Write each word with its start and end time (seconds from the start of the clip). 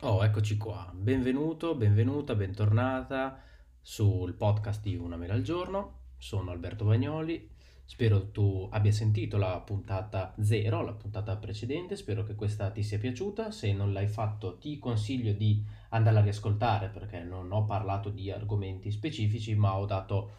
Oh, 0.00 0.22
eccoci 0.22 0.58
qua. 0.58 0.92
Benvenuto, 0.94 1.74
benvenuta, 1.74 2.34
bentornata 2.34 3.40
sul 3.80 4.34
podcast 4.34 4.82
di 4.82 4.94
Una 4.94 5.16
mela 5.16 5.32
al 5.32 5.40
giorno. 5.40 6.00
Sono 6.18 6.50
Alberto 6.50 6.84
Bagnoli. 6.84 7.48
Spero 7.82 8.30
tu 8.30 8.68
abbia 8.70 8.92
sentito 8.92 9.38
la 9.38 9.58
puntata 9.60 10.34
0, 10.38 10.82
la 10.82 10.92
puntata 10.92 11.34
precedente. 11.38 11.96
Spero 11.96 12.24
che 12.24 12.34
questa 12.34 12.70
ti 12.70 12.82
sia 12.82 12.98
piaciuta. 12.98 13.50
Se 13.50 13.72
non 13.72 13.94
l'hai 13.94 14.06
fatto, 14.06 14.58
ti 14.58 14.78
consiglio 14.78 15.32
di 15.32 15.64
andarla 15.88 16.18
a 16.20 16.24
riascoltare 16.24 16.88
perché 16.88 17.20
non 17.20 17.50
ho 17.50 17.64
parlato 17.64 18.10
di 18.10 18.30
argomenti 18.30 18.90
specifici, 18.90 19.54
ma 19.54 19.78
ho 19.78 19.86
dato 19.86 20.32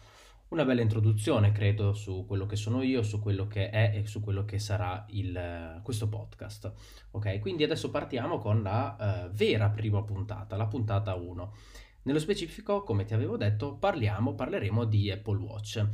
una 0.48 0.64
bella 0.64 0.80
introduzione, 0.80 1.52
credo, 1.52 1.92
su 1.92 2.24
quello 2.26 2.46
che 2.46 2.56
sono 2.56 2.82
io, 2.82 3.02
su 3.02 3.20
quello 3.20 3.46
che 3.46 3.68
è 3.68 3.92
e 3.94 4.06
su 4.06 4.20
quello 4.20 4.44
che 4.44 4.58
sarà 4.58 5.04
il, 5.10 5.80
questo 5.82 6.08
podcast. 6.08 6.72
Ok, 7.10 7.38
quindi 7.40 7.64
adesso 7.64 7.90
partiamo 7.90 8.38
con 8.38 8.62
la 8.62 9.26
uh, 9.28 9.34
vera 9.34 9.68
prima 9.68 10.02
puntata, 10.02 10.56
la 10.56 10.66
puntata 10.66 11.14
1. 11.14 11.54
Nello 12.02 12.18
specifico, 12.18 12.82
come 12.82 13.04
ti 13.04 13.12
avevo 13.12 13.36
detto, 13.36 13.74
parliamo, 13.74 14.34
parleremo 14.34 14.84
di 14.84 15.10
Apple 15.10 15.38
Watch. 15.38 15.86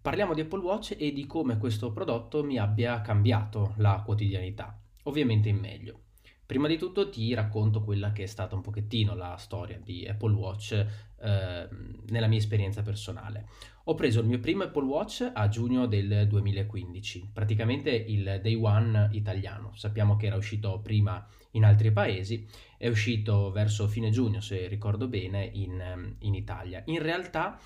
Parliamo 0.00 0.32
di 0.32 0.40
Apple 0.40 0.60
Watch 0.60 0.96
e 0.98 1.12
di 1.12 1.26
come 1.26 1.58
questo 1.58 1.92
prodotto 1.92 2.42
mi 2.42 2.56
abbia 2.56 3.02
cambiato 3.02 3.74
la 3.76 4.02
quotidianità, 4.02 4.80
ovviamente 5.02 5.50
in 5.50 5.58
meglio. 5.58 6.00
Prima 6.50 6.66
di 6.66 6.78
tutto 6.78 7.08
ti 7.10 7.32
racconto 7.32 7.80
quella 7.80 8.10
che 8.10 8.24
è 8.24 8.26
stata 8.26 8.56
un 8.56 8.60
pochettino 8.60 9.14
la 9.14 9.36
storia 9.36 9.78
di 9.80 10.04
Apple 10.04 10.34
Watch 10.34 10.72
eh, 10.72 11.68
nella 12.08 12.26
mia 12.26 12.38
esperienza 12.38 12.82
personale. 12.82 13.46
Ho 13.84 13.94
preso 13.94 14.18
il 14.18 14.26
mio 14.26 14.40
primo 14.40 14.64
Apple 14.64 14.82
Watch 14.82 15.30
a 15.32 15.48
giugno 15.48 15.86
del 15.86 16.26
2015, 16.26 17.30
praticamente 17.32 17.90
il 17.90 18.40
day 18.42 18.56
one 18.56 19.10
italiano. 19.12 19.70
Sappiamo 19.76 20.16
che 20.16 20.26
era 20.26 20.34
uscito 20.34 20.80
prima 20.80 21.24
in 21.52 21.64
altri 21.64 21.92
paesi, 21.92 22.44
è 22.76 22.88
uscito 22.88 23.52
verso 23.52 23.86
fine 23.86 24.10
giugno, 24.10 24.40
se 24.40 24.66
ricordo 24.66 25.06
bene, 25.06 25.48
in, 25.52 26.16
in 26.18 26.34
Italia. 26.34 26.82
In 26.86 27.00
realtà 27.00 27.60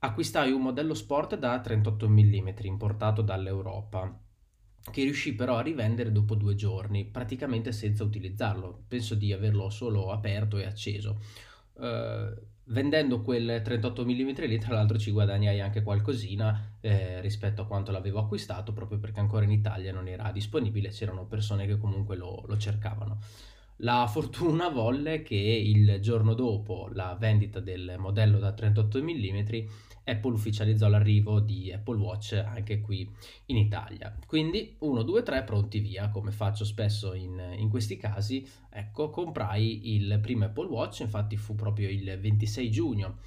acquistai 0.00 0.52
un 0.52 0.60
modello 0.60 0.92
sport 0.92 1.38
da 1.38 1.58
38 1.58 2.06
mm 2.06 2.48
importato 2.64 3.22
dall'Europa 3.22 4.24
che 4.90 5.02
riuscì 5.02 5.34
però 5.34 5.56
a 5.56 5.62
rivendere 5.62 6.12
dopo 6.12 6.34
due 6.34 6.54
giorni, 6.54 7.04
praticamente 7.04 7.72
senza 7.72 8.04
utilizzarlo. 8.04 8.84
Penso 8.88 9.14
di 9.14 9.32
averlo 9.32 9.68
solo 9.70 10.10
aperto 10.10 10.58
e 10.58 10.64
acceso. 10.64 11.20
Uh, 11.74 12.34
vendendo 12.68 13.20
quel 13.20 13.60
38 13.62 14.04
mm 14.04 14.32
lì, 14.46 14.58
tra 14.58 14.74
l'altro 14.74 14.98
ci 14.98 15.10
guadagnai 15.10 15.60
anche 15.60 15.82
qualcosina 15.82 16.78
eh, 16.80 17.20
rispetto 17.20 17.62
a 17.62 17.66
quanto 17.66 17.92
l'avevo 17.92 18.18
acquistato, 18.18 18.72
proprio 18.72 18.98
perché 18.98 19.20
ancora 19.20 19.44
in 19.44 19.50
Italia 19.50 19.92
non 19.92 20.08
era 20.08 20.30
disponibile, 20.32 20.88
c'erano 20.88 21.26
persone 21.26 21.66
che 21.66 21.78
comunque 21.78 22.16
lo, 22.16 22.44
lo 22.46 22.56
cercavano. 22.56 23.18
La 23.80 24.06
fortuna 24.06 24.68
volle 24.70 25.22
che 25.22 25.34
il 25.34 25.98
giorno 26.00 26.32
dopo 26.34 26.88
la 26.92 27.14
vendita 27.18 27.60
del 27.60 27.96
modello 27.98 28.38
da 28.38 28.52
38 28.52 29.02
mm 29.02 29.44
Apple 30.06 30.32
ufficializzò 30.32 30.88
l'arrivo 30.88 31.40
di 31.40 31.72
Apple 31.72 31.98
Watch 31.98 32.32
anche 32.32 32.80
qui 32.80 33.08
in 33.46 33.56
Italia. 33.56 34.16
Quindi 34.26 34.76
1, 34.78 35.02
2, 35.02 35.22
3 35.22 35.42
pronti 35.42 35.80
via, 35.80 36.08
come 36.10 36.30
faccio 36.30 36.64
spesso 36.64 37.12
in, 37.12 37.54
in 37.58 37.68
questi 37.68 37.96
casi. 37.96 38.46
Ecco, 38.70 39.10
comprai 39.10 39.94
il 39.94 40.18
primo 40.20 40.44
Apple 40.44 40.68
Watch, 40.68 41.00
infatti 41.00 41.36
fu 41.36 41.54
proprio 41.54 41.88
il 41.88 42.18
26 42.18 42.70
giugno 42.70 43.18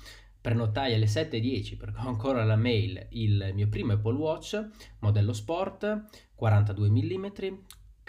prenotai 0.42 0.94
alle 0.94 1.06
7.10 1.06 1.76
perché 1.76 2.00
ho 2.00 2.08
ancora 2.08 2.46
la 2.46 2.56
mail 2.56 3.08
il 3.10 3.52
mio 3.54 3.68
primo 3.68 3.92
Apple 3.92 4.16
Watch 4.16 4.70
modello 5.00 5.34
sport 5.34 6.06
42 6.34 6.90
mm 6.90 7.26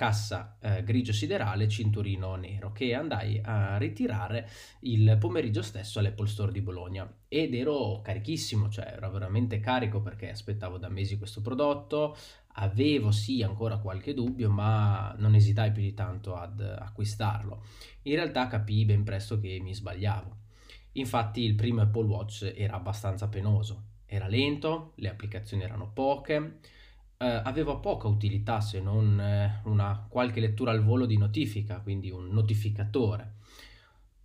cassa 0.01 0.57
eh, 0.63 0.83
grigio 0.83 1.13
siderale, 1.13 1.69
cinturino 1.69 2.35
nero, 2.37 2.73
che 2.73 2.95
andai 2.95 3.39
a 3.45 3.77
ritirare 3.77 4.49
il 4.81 5.19
pomeriggio 5.21 5.61
stesso 5.61 5.99
all'Apple 5.99 6.27
Store 6.27 6.53
di 6.53 6.63
Bologna 6.63 7.07
ed 7.29 7.55
ero 7.55 8.01
carichissimo, 8.03 8.71
cioè 8.71 8.95
ero 8.97 9.11
veramente 9.11 9.61
carico 9.61 10.01
perché 10.01 10.31
aspettavo 10.31 10.79
da 10.79 10.89
mesi 10.89 11.19
questo 11.19 11.43
prodotto, 11.43 12.17
avevo 12.55 13.11
sì 13.11 13.43
ancora 13.43 13.77
qualche 13.77 14.15
dubbio, 14.15 14.49
ma 14.49 15.15
non 15.19 15.35
esitai 15.35 15.71
più 15.71 15.83
di 15.83 15.93
tanto 15.93 16.35
ad 16.35 16.63
acquistarlo. 16.63 17.63
In 18.05 18.15
realtà 18.15 18.47
capii 18.47 18.87
ben 18.87 19.05
presto 19.05 19.39
che 19.39 19.61
mi 19.61 19.75
sbagliavo. 19.75 20.35
Infatti 20.93 21.43
il 21.43 21.55
primo 21.55 21.83
Apple 21.83 22.07
Watch 22.07 22.55
era 22.57 22.77
abbastanza 22.77 23.29
penoso, 23.29 23.83
era 24.07 24.29
lento, 24.29 24.93
le 24.95 25.11
applicazioni 25.11 25.63
erano 25.63 25.91
poche, 25.93 26.61
eh, 27.23 27.27
aveva 27.27 27.77
poca 27.77 28.09
utilità 28.09 28.61
se 28.63 28.81
non 28.81 29.21
eh, 29.21 29.61
una 29.65 30.07
qualche 30.09 30.41
lettura 30.41 30.71
al 30.71 30.83
volo 30.83 31.05
di 31.05 31.19
notifica, 31.19 31.81
quindi 31.81 32.11
un 32.11 32.29
notificatore. 32.31 33.35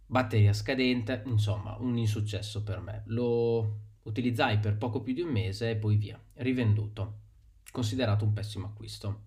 Batteria 0.05 0.53
scadente, 0.53 1.23
insomma, 1.25 1.75
un 1.79 1.97
insuccesso 1.97 2.63
per 2.63 2.79
me. 2.79 3.03
Lo 3.07 3.79
utilizzai 4.03 4.59
per 4.59 4.77
poco 4.77 5.01
più 5.01 5.13
di 5.13 5.21
un 5.21 5.29
mese 5.29 5.71
e 5.71 5.75
poi 5.75 5.97
via, 5.97 6.17
rivenduto. 6.35 7.23
Considerato 7.69 8.23
un 8.23 8.31
pessimo 8.31 8.67
acquisto. 8.67 9.23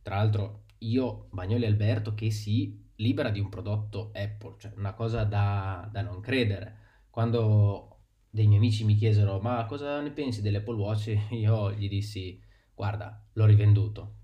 Tra 0.00 0.16
l'altro, 0.16 0.62
io, 0.78 1.28
Bagnoli 1.32 1.66
Alberto, 1.66 2.14
che 2.14 2.30
si 2.30 2.80
libera 2.96 3.28
di 3.28 3.40
un 3.40 3.50
prodotto 3.50 4.10
Apple, 4.14 4.54
cioè 4.58 4.72
una 4.76 4.94
cosa 4.94 5.24
da, 5.24 5.86
da 5.92 6.00
non 6.00 6.20
credere. 6.20 6.78
Quando 7.10 7.88
dei 8.30 8.46
miei 8.46 8.58
amici 8.58 8.84
mi 8.86 8.94
chiesero 8.94 9.38
ma 9.40 9.66
cosa 9.66 10.00
ne 10.00 10.12
pensi 10.12 10.40
dell'Apple 10.40 10.76
Watch, 10.76 11.18
io 11.32 11.72
gli 11.72 11.88
dissi 11.88 12.40
guarda, 12.82 13.24
l'ho 13.34 13.44
rivenduto. 13.44 14.14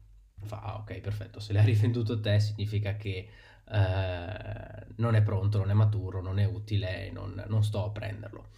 Fa, 0.43 0.61
ah, 0.63 0.77
ok, 0.79 0.99
perfetto, 0.99 1.39
se 1.39 1.53
l'hai 1.53 1.65
rivenduto 1.75 2.19
te 2.19 2.41
significa 2.41 2.97
che 2.97 3.29
eh, 3.71 4.87
non 4.97 5.15
è 5.15 5.23
pronto, 5.23 5.59
non 5.59 5.71
è 5.71 5.75
maturo, 5.75 6.21
non 6.21 6.41
è 6.41 6.45
utile, 6.45 7.09
non, 7.13 7.45
non 7.47 7.63
sto 7.63 7.85
a 7.85 7.91
prenderlo. 7.91 8.49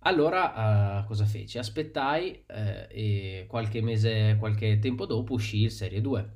Allora, 0.00 1.00
uh, 1.00 1.06
cosa 1.06 1.24
feci? 1.24 1.58
Aspettai 1.58 2.44
eh, 2.46 2.86
e 2.90 3.46
qualche 3.48 3.82
mese, 3.82 4.36
qualche 4.38 4.78
tempo 4.78 5.06
dopo 5.06 5.34
uscì 5.34 5.62
il 5.62 5.70
Serie 5.70 6.00
2, 6.02 6.30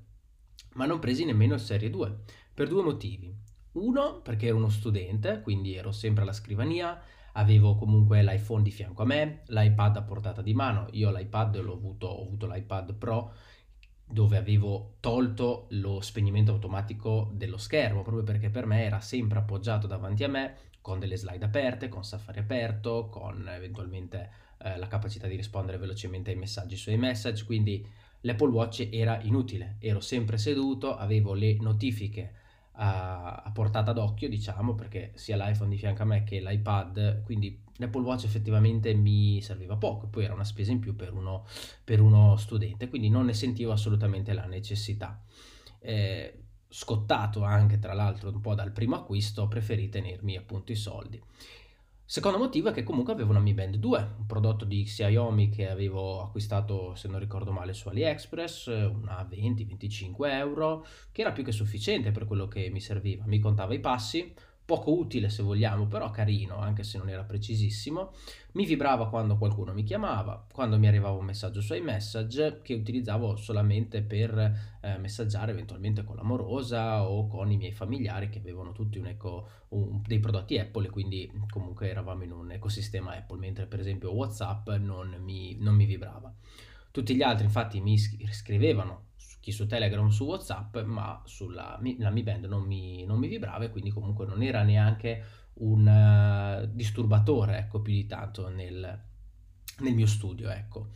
ma 0.74 0.86
non 0.86 0.98
presi 0.98 1.24
nemmeno 1.24 1.54
il 1.54 1.60
Serie 1.60 1.90
2, 1.90 2.16
per 2.54 2.68
due 2.68 2.82
motivi. 2.82 3.34
Uno, 3.72 4.20
perché 4.22 4.46
ero 4.46 4.56
uno 4.56 4.68
studente, 4.68 5.40
quindi 5.42 5.74
ero 5.74 5.92
sempre 5.92 6.22
alla 6.22 6.32
scrivania, 6.32 6.98
avevo 7.36 7.74
comunque 7.76 8.22
l'iPhone 8.22 8.62
di 8.62 8.70
fianco 8.70 9.02
a 9.02 9.06
me, 9.06 9.42
l'iPad 9.46 9.96
a 9.96 10.02
portata 10.02 10.42
di 10.42 10.54
mano, 10.54 10.86
io 10.92 11.10
l'iPad 11.10 11.60
l'ho 11.60 11.74
avuto, 11.74 12.06
ho 12.06 12.24
avuto 12.24 12.46
l'iPad 12.46 12.94
Pro 12.94 13.32
dove 14.06 14.36
avevo 14.36 14.96
tolto 15.00 15.66
lo 15.70 16.00
spegnimento 16.00 16.52
automatico 16.52 17.30
dello 17.32 17.56
schermo, 17.56 18.02
proprio 18.02 18.22
perché 18.22 18.50
per 18.50 18.66
me 18.66 18.84
era 18.84 19.00
sempre 19.00 19.38
appoggiato 19.38 19.86
davanti 19.86 20.24
a 20.24 20.28
me 20.28 20.56
con 20.80 20.98
delle 20.98 21.16
slide 21.16 21.44
aperte, 21.44 21.88
con 21.88 22.04
Safari 22.04 22.40
aperto, 22.40 23.08
con 23.08 23.48
eventualmente 23.48 24.30
eh, 24.58 24.76
la 24.76 24.86
capacità 24.86 25.26
di 25.26 25.36
rispondere 25.36 25.78
velocemente 25.78 26.30
ai 26.30 26.36
messaggi 26.36 26.76
su 26.76 26.90
iMessage, 26.90 27.44
quindi 27.46 27.84
l'Apple 28.20 28.50
Watch 28.50 28.88
era 28.92 29.20
inutile, 29.22 29.76
ero 29.80 30.00
sempre 30.00 30.36
seduto, 30.36 30.94
avevo 30.94 31.32
le 31.32 31.56
notifiche 31.56 32.42
a, 32.74 33.36
a, 33.36 33.50
portata 33.50 33.92
d'occhio, 33.92 34.28
diciamo, 34.28 34.74
perché 34.74 35.12
sia 35.14 35.36
l'iPhone 35.36 35.70
di 35.70 35.76
fianco 35.76 36.02
a 36.02 36.06
me 36.06 36.24
che 36.24 36.40
l'iPad, 36.40 37.22
quindi 37.22 37.60
l'Apple 37.76 38.02
Watch 38.02 38.24
effettivamente 38.24 38.94
mi 38.94 39.40
serviva 39.40 39.76
poco, 39.76 40.06
poi 40.06 40.24
era 40.24 40.34
una 40.34 40.44
spesa 40.44 40.72
in 40.72 40.80
più 40.80 40.94
per 40.96 41.12
uno, 41.12 41.46
per 41.82 42.00
uno 42.00 42.36
studente, 42.36 42.88
quindi 42.88 43.08
non 43.08 43.26
ne 43.26 43.34
sentivo 43.34 43.72
assolutamente 43.72 44.32
la 44.32 44.46
necessità. 44.46 45.22
Eh, 45.80 46.38
scottato 46.68 47.44
anche 47.44 47.78
tra 47.78 47.92
l'altro 47.92 48.30
un 48.30 48.40
po' 48.40 48.54
dal 48.54 48.72
primo 48.72 48.96
acquisto, 48.96 49.46
preferì 49.46 49.88
tenermi 49.88 50.36
appunto 50.36 50.72
i 50.72 50.76
soldi. 50.76 51.22
Secondo 52.06 52.36
motivo 52.36 52.68
è 52.68 52.72
che 52.72 52.82
comunque 52.82 53.14
avevo 53.14 53.30
una 53.30 53.40
Mi 53.40 53.54
Band 53.54 53.76
2, 53.76 54.14
un 54.18 54.26
prodotto 54.26 54.66
di 54.66 54.82
Xiaomi 54.84 55.48
che 55.48 55.70
avevo 55.70 56.20
acquistato, 56.22 56.94
se 56.94 57.08
non 57.08 57.18
ricordo 57.18 57.50
male, 57.50 57.72
su 57.72 57.88
AliExpress, 57.88 58.66
una 58.66 59.26
20-25 59.28 60.14
euro, 60.32 60.86
che 61.10 61.22
era 61.22 61.32
più 61.32 61.42
che 61.42 61.50
sufficiente 61.50 62.12
per 62.12 62.26
quello 62.26 62.46
che 62.46 62.68
mi 62.68 62.80
serviva. 62.80 63.24
Mi 63.26 63.38
contava 63.38 63.72
i 63.72 63.80
passi, 63.80 64.34
poco 64.64 64.96
utile 64.98 65.28
se 65.28 65.42
vogliamo, 65.42 65.86
però 65.86 66.10
carino, 66.10 66.58
anche 66.58 66.84
se 66.84 66.96
non 66.96 67.08
era 67.08 67.24
precisissimo. 67.24 68.12
Mi 68.52 68.64
vibrava 68.64 69.08
quando 69.08 69.36
qualcuno 69.36 69.74
mi 69.74 69.82
chiamava, 69.82 70.46
quando 70.50 70.78
mi 70.78 70.86
arrivava 70.86 71.18
un 71.18 71.24
messaggio 71.24 71.60
su 71.60 71.74
iMessage 71.74 72.60
che 72.62 72.74
utilizzavo 72.74 73.36
solamente 73.36 74.02
per 74.02 74.78
eh, 74.80 74.96
messaggiare 74.98 75.52
eventualmente 75.52 76.04
con 76.04 76.16
l'amorosa 76.16 77.06
o 77.06 77.26
con 77.26 77.50
i 77.50 77.56
miei 77.56 77.72
familiari 77.72 78.30
che 78.30 78.38
avevano 78.38 78.72
tutti 78.72 78.98
un 78.98 79.06
eco, 79.06 79.48
un, 79.70 80.00
dei 80.06 80.18
prodotti 80.18 80.58
Apple 80.58 80.86
e 80.86 80.90
quindi 80.90 81.30
comunque 81.50 81.90
eravamo 81.90 82.22
in 82.22 82.32
un 82.32 82.50
ecosistema 82.52 83.14
Apple, 83.14 83.38
mentre 83.38 83.66
per 83.66 83.80
esempio 83.80 84.14
WhatsApp 84.14 84.70
non 84.70 85.16
mi, 85.20 85.56
non 85.58 85.74
mi 85.74 85.84
vibrava. 85.84 86.32
Tutti 86.90 87.14
gli 87.14 87.22
altri 87.22 87.44
infatti 87.44 87.80
mi 87.80 87.98
scrivevano 87.98 89.08
chi 89.44 89.52
su 89.52 89.66
Telegram 89.66 90.08
su 90.08 90.24
WhatsApp, 90.24 90.78
ma 90.84 91.20
sulla 91.26 91.78
la 91.98 92.08
Mi 92.08 92.22
Band 92.22 92.46
non 92.46 92.62
mi, 92.62 93.04
non 93.04 93.18
mi 93.18 93.28
vibrava 93.28 93.64
e 93.64 93.70
quindi 93.70 93.90
comunque 93.90 94.24
non 94.24 94.42
era 94.42 94.62
neanche 94.62 95.22
un 95.56 95.86
uh, 95.86 96.66
disturbatore, 96.72 97.58
ecco, 97.58 97.82
più 97.82 97.92
di 97.92 98.06
tanto 98.06 98.48
nel, 98.48 99.02
nel 99.80 99.94
mio 99.94 100.06
studio, 100.06 100.48
ecco. 100.48 100.92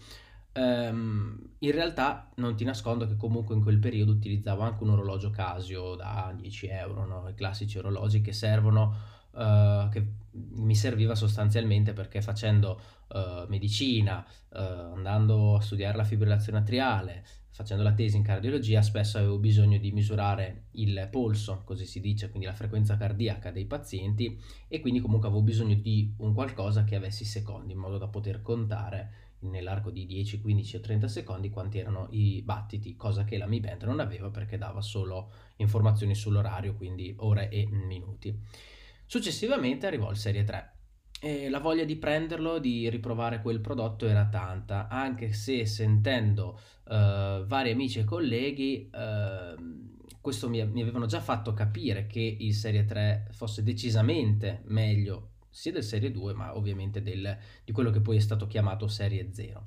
Um, 0.55 1.57
in 1.59 1.73
realtà 1.73 2.31
non 2.37 2.57
ti 2.57 2.65
nascondo 2.65 3.07
che 3.07 3.17
comunque 3.17 3.55
in 3.55 3.61
quel 3.61 3.79
periodo 3.79 4.13
utilizzavo 4.13 4.63
anche 4.63 4.83
un 4.83 4.91
orologio 4.91 5.29
Casio 5.29 5.95
da 5.95 6.33
10 6.35 6.69
euro, 6.69 7.05
no? 7.05 7.29
i 7.29 7.35
classici 7.35 7.77
orologi 7.77 8.23
che 8.23 8.33
servono, 8.33 8.97
uh, 9.33 9.91
che 9.91 10.07
mi 10.31 10.75
serviva 10.75 11.15
sostanzialmente 11.15 11.93
perché 11.93 12.23
facendo 12.23 12.81
uh, 13.09 13.45
medicina, 13.49 14.27
uh, 14.53 14.57
andando 14.57 15.57
a 15.57 15.61
studiare 15.61 15.99
la 15.99 16.05
fibrillazione 16.05 16.61
atriale, 16.61 17.25
facendo 17.59 17.83
la 17.83 17.93
tesi 17.93 18.17
in 18.17 18.23
cardiologia, 18.23 18.83
spesso 18.83 19.19
avevo 19.19 19.37
bisogno 19.39 19.79
di 19.79 19.91
misurare 19.91 20.67
il 20.75 21.09
polso, 21.11 21.63
così 21.65 21.87
si 21.87 21.99
dice, 21.99 22.29
quindi 22.29 22.47
la 22.47 22.55
frequenza 22.55 22.97
cardiaca 22.97 23.51
dei 23.51 23.65
pazienti 23.65 24.41
e 24.69 24.79
quindi 24.79 25.01
comunque 25.01 25.27
avevo 25.27 25.43
bisogno 25.43 25.75
di 25.75 26.15
un 26.19 26.35
qualcosa 26.35 26.85
che 26.85 26.95
avessi 26.95 27.25
secondi 27.25 27.73
in 27.73 27.81
modo 27.81 27.99
da 27.99 28.07
poter 28.07 28.43
contare 28.43 29.11
nell'arco 29.41 29.91
di 29.91 30.07
10, 30.07 30.41
15 30.41 30.77
o 30.77 30.81
30 30.81 31.09
secondi 31.09 31.51
quanti 31.51 31.79
erano 31.79 32.07
i 32.11 32.43
battiti, 32.43 32.95
cosa 32.95 33.25
che 33.25 33.37
la 33.37 33.49
Mi 33.49 33.59
Band 33.59 33.83
non 33.83 33.99
aveva 33.99 34.31
perché 34.31 34.57
dava 34.57 34.81
solo 34.81 35.33
informazioni 35.57 36.15
sull'orario, 36.15 36.77
quindi 36.77 37.13
ore 37.19 37.49
e 37.49 37.67
minuti. 37.67 38.39
Successivamente 39.05 39.85
arrivò 39.85 40.13
il 40.13 40.17
Serie 40.17 40.45
3 40.45 40.78
e 41.21 41.49
la 41.49 41.59
voglia 41.59 41.85
di 41.85 41.97
prenderlo, 41.97 42.59
di 42.59 42.89
riprovare 42.89 43.43
quel 43.43 43.61
prodotto 43.61 44.07
era 44.07 44.29
tanta, 44.29 44.89
anche 44.89 45.33
se 45.33 45.67
sentendo 45.67 46.61
uh, 46.85 47.45
vari 47.45 47.71
amici 47.71 47.99
e 47.99 48.05
colleghi, 48.05 48.89
uh, 48.93 49.97
questo 50.21 50.49
mi, 50.49 50.65
mi, 50.67 50.83
avevano 50.83 51.07
già 51.07 51.21
fatto 51.21 51.53
capire 51.53 52.07
che 52.07 52.37
il 52.39 52.55
Serie 52.55 52.85
3 52.85 53.29
fosse 53.33 53.63
decisamente 53.63 54.63
meglio 54.67 55.31
sia 55.51 55.73
del 55.73 55.83
Serie 55.83 56.13
2, 56.13 56.35
ma 56.35 56.57
ovviamente 56.57 57.03
del, 57.03 57.37
di 57.65 57.73
quello 57.73 57.91
che 57.91 58.01
poi 58.01 58.17
è 58.17 58.21
stato 58.21 58.47
chiamato 58.47 58.87
Serie 58.87 59.31
0. 59.33 59.67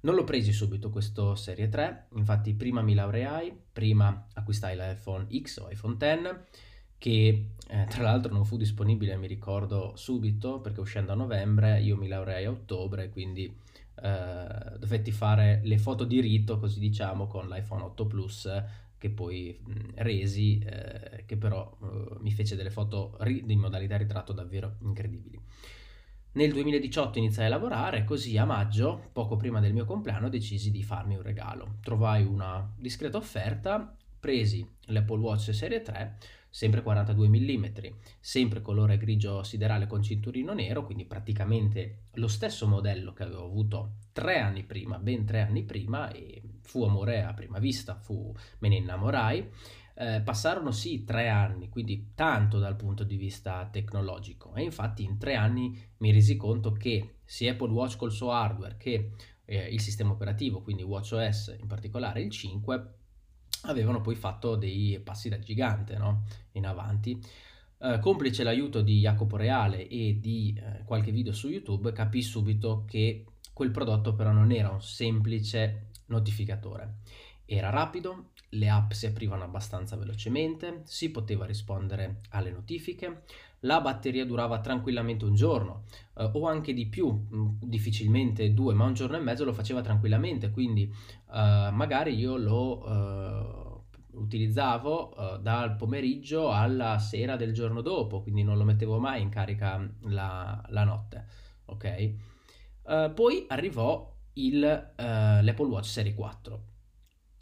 Non 0.00 0.14
l'ho 0.14 0.24
presi 0.24 0.52
subito 0.52 0.90
questo 0.90 1.34
Serie 1.34 1.68
3, 1.68 2.08
infatti 2.16 2.54
prima 2.54 2.82
mi 2.82 2.94
laureai, 2.94 3.52
prima 3.72 4.28
acquistai 4.34 4.76
l'iPhone 4.76 5.26
X 5.40 5.56
o 5.58 5.70
iPhone 5.70 5.96
X 5.96 6.62
che 6.98 7.46
eh, 7.68 7.84
tra 7.88 8.02
l'altro 8.02 8.32
non 8.32 8.44
fu 8.44 8.56
disponibile, 8.56 9.16
mi 9.16 9.26
ricordo, 9.26 9.92
subito, 9.96 10.60
perché 10.60 10.80
uscendo 10.80 11.12
a 11.12 11.14
novembre, 11.16 11.80
io 11.80 11.96
mi 11.96 12.08
laureai 12.08 12.44
a 12.44 12.50
ottobre, 12.50 13.10
quindi 13.10 13.54
eh, 14.02 14.78
dovetti 14.78 15.12
fare 15.12 15.60
le 15.64 15.78
foto 15.78 16.04
di 16.04 16.20
rito, 16.20 16.58
così 16.58 16.78
diciamo, 16.80 17.26
con 17.26 17.48
l'iPhone 17.48 17.82
8 17.82 18.06
Plus, 18.06 18.48
che 18.98 19.10
poi 19.10 19.58
mh, 19.64 19.72
resi, 19.96 20.58
eh, 20.60 21.24
che 21.26 21.36
però 21.36 21.76
eh, 21.82 22.16
mi 22.20 22.30
fece 22.30 22.56
delle 22.56 22.70
foto 22.70 23.16
ri- 23.20 23.44
in 23.46 23.58
modalità 23.58 23.96
ritratto 23.96 24.32
davvero 24.32 24.76
incredibili. 24.82 25.40
Nel 26.32 26.52
2018 26.52 27.18
iniziai 27.18 27.46
a 27.46 27.48
lavorare, 27.48 28.02
così 28.04 28.36
a 28.36 28.44
maggio, 28.44 29.08
poco 29.12 29.36
prima 29.36 29.60
del 29.60 29.72
mio 29.72 29.84
compleanno, 29.84 30.28
decisi 30.28 30.72
di 30.72 30.82
farmi 30.82 31.14
un 31.14 31.22
regalo. 31.22 31.76
Trovai 31.80 32.24
una 32.24 32.72
discreta 32.76 33.18
offerta, 33.18 33.96
presi 34.18 34.66
l'Apple 34.86 35.18
Watch 35.20 35.54
Serie 35.54 35.82
3, 35.82 36.16
sempre 36.54 36.82
42 36.82 37.28
mm, 37.28 37.64
sempre 38.20 38.62
colore 38.62 38.96
grigio 38.96 39.42
siderale 39.42 39.88
con 39.88 40.04
cinturino 40.04 40.52
nero, 40.52 40.84
quindi 40.84 41.04
praticamente 41.04 42.04
lo 42.12 42.28
stesso 42.28 42.68
modello 42.68 43.12
che 43.12 43.24
avevo 43.24 43.44
avuto 43.44 43.94
tre 44.12 44.38
anni 44.38 44.62
prima, 44.62 45.00
ben 45.00 45.26
tre 45.26 45.40
anni 45.40 45.64
prima, 45.64 46.12
e 46.12 46.40
fu 46.62 46.84
amore 46.84 47.24
a 47.24 47.34
prima 47.34 47.58
vista, 47.58 47.96
fu, 47.96 48.32
me 48.58 48.68
ne 48.68 48.76
innamorai. 48.76 49.50
Eh, 49.96 50.20
passarono 50.20 50.70
sì 50.70 51.02
tre 51.02 51.28
anni, 51.28 51.68
quindi 51.68 52.12
tanto 52.14 52.60
dal 52.60 52.76
punto 52.76 53.02
di 53.02 53.16
vista 53.16 53.68
tecnologico, 53.68 54.54
e 54.54 54.62
infatti 54.62 55.02
in 55.02 55.18
tre 55.18 55.34
anni 55.34 55.76
mi 55.98 56.12
resi 56.12 56.36
conto 56.36 56.70
che 56.70 57.16
sia 57.24 57.50
Apple 57.50 57.72
Watch 57.72 57.96
col 57.96 58.12
suo 58.12 58.30
hardware 58.30 58.76
che 58.76 59.10
eh, 59.44 59.68
il 59.72 59.80
sistema 59.80 60.12
operativo, 60.12 60.62
quindi 60.62 60.84
WatchOS 60.84 61.56
in 61.58 61.66
particolare 61.66 62.22
il 62.22 62.30
5, 62.30 62.94
avevano 63.64 64.00
poi 64.00 64.14
fatto 64.14 64.56
dei 64.56 65.00
passi 65.02 65.28
da 65.28 65.38
gigante 65.38 65.96
no? 65.96 66.24
in 66.52 66.66
avanti. 66.66 67.20
Eh, 67.78 67.98
complice 68.00 68.42
l'aiuto 68.42 68.80
di 68.80 69.00
Jacopo 69.00 69.36
Reale 69.36 69.86
e 69.88 70.18
di 70.20 70.58
eh, 70.58 70.84
qualche 70.84 71.12
video 71.12 71.32
su 71.32 71.48
YouTube, 71.48 71.92
capì 71.92 72.22
subito 72.22 72.84
che 72.86 73.24
quel 73.52 73.70
prodotto 73.70 74.14
però 74.14 74.32
non 74.32 74.50
era 74.52 74.70
un 74.70 74.82
semplice 74.82 75.90
notificatore. 76.06 76.98
Era 77.46 77.70
rapido, 77.70 78.30
le 78.50 78.68
app 78.68 78.92
si 78.92 79.06
aprivano 79.06 79.44
abbastanza 79.44 79.96
velocemente, 79.96 80.82
si 80.84 81.10
poteva 81.10 81.44
rispondere 81.44 82.20
alle 82.30 82.50
notifiche, 82.50 83.22
la 83.60 83.80
batteria 83.80 84.24
durava 84.24 84.60
tranquillamente 84.60 85.24
un 85.24 85.34
giorno 85.34 85.84
eh, 86.16 86.30
o 86.32 86.46
anche 86.46 86.72
di 86.72 86.86
più, 86.86 87.10
mm, 87.10 87.48
difficilmente 87.62 88.52
due, 88.54 88.74
ma 88.74 88.84
un 88.84 88.94
giorno 88.94 89.16
e 89.16 89.20
mezzo 89.20 89.44
lo 89.44 89.52
faceva 89.52 89.80
tranquillamente, 89.80 90.50
quindi 90.50 90.82
eh, 90.84 91.68
magari 91.72 92.14
io 92.14 92.36
lo 92.36 92.86
eh, 92.86 93.82
utilizzavo 94.12 95.36
eh, 95.36 95.38
dal 95.40 95.76
pomeriggio 95.76 96.50
alla 96.50 96.98
sera 96.98 97.36
del 97.36 97.52
giorno 97.52 97.80
dopo, 97.80 98.22
quindi 98.22 98.42
non 98.42 98.56
lo 98.56 98.64
mettevo 98.64 98.98
mai 98.98 99.22
in 99.22 99.28
carica 99.28 99.86
la, 100.02 100.62
la 100.68 100.84
notte, 100.84 101.26
ok? 101.66 101.84
Eh, 102.86 103.12
poi 103.14 103.44
arrivò 103.48 104.12
il, 104.34 104.64
eh, 104.64 105.42
l'Apple 105.42 105.66
Watch 105.66 105.86
Serie 105.86 106.14
4. 106.14 106.72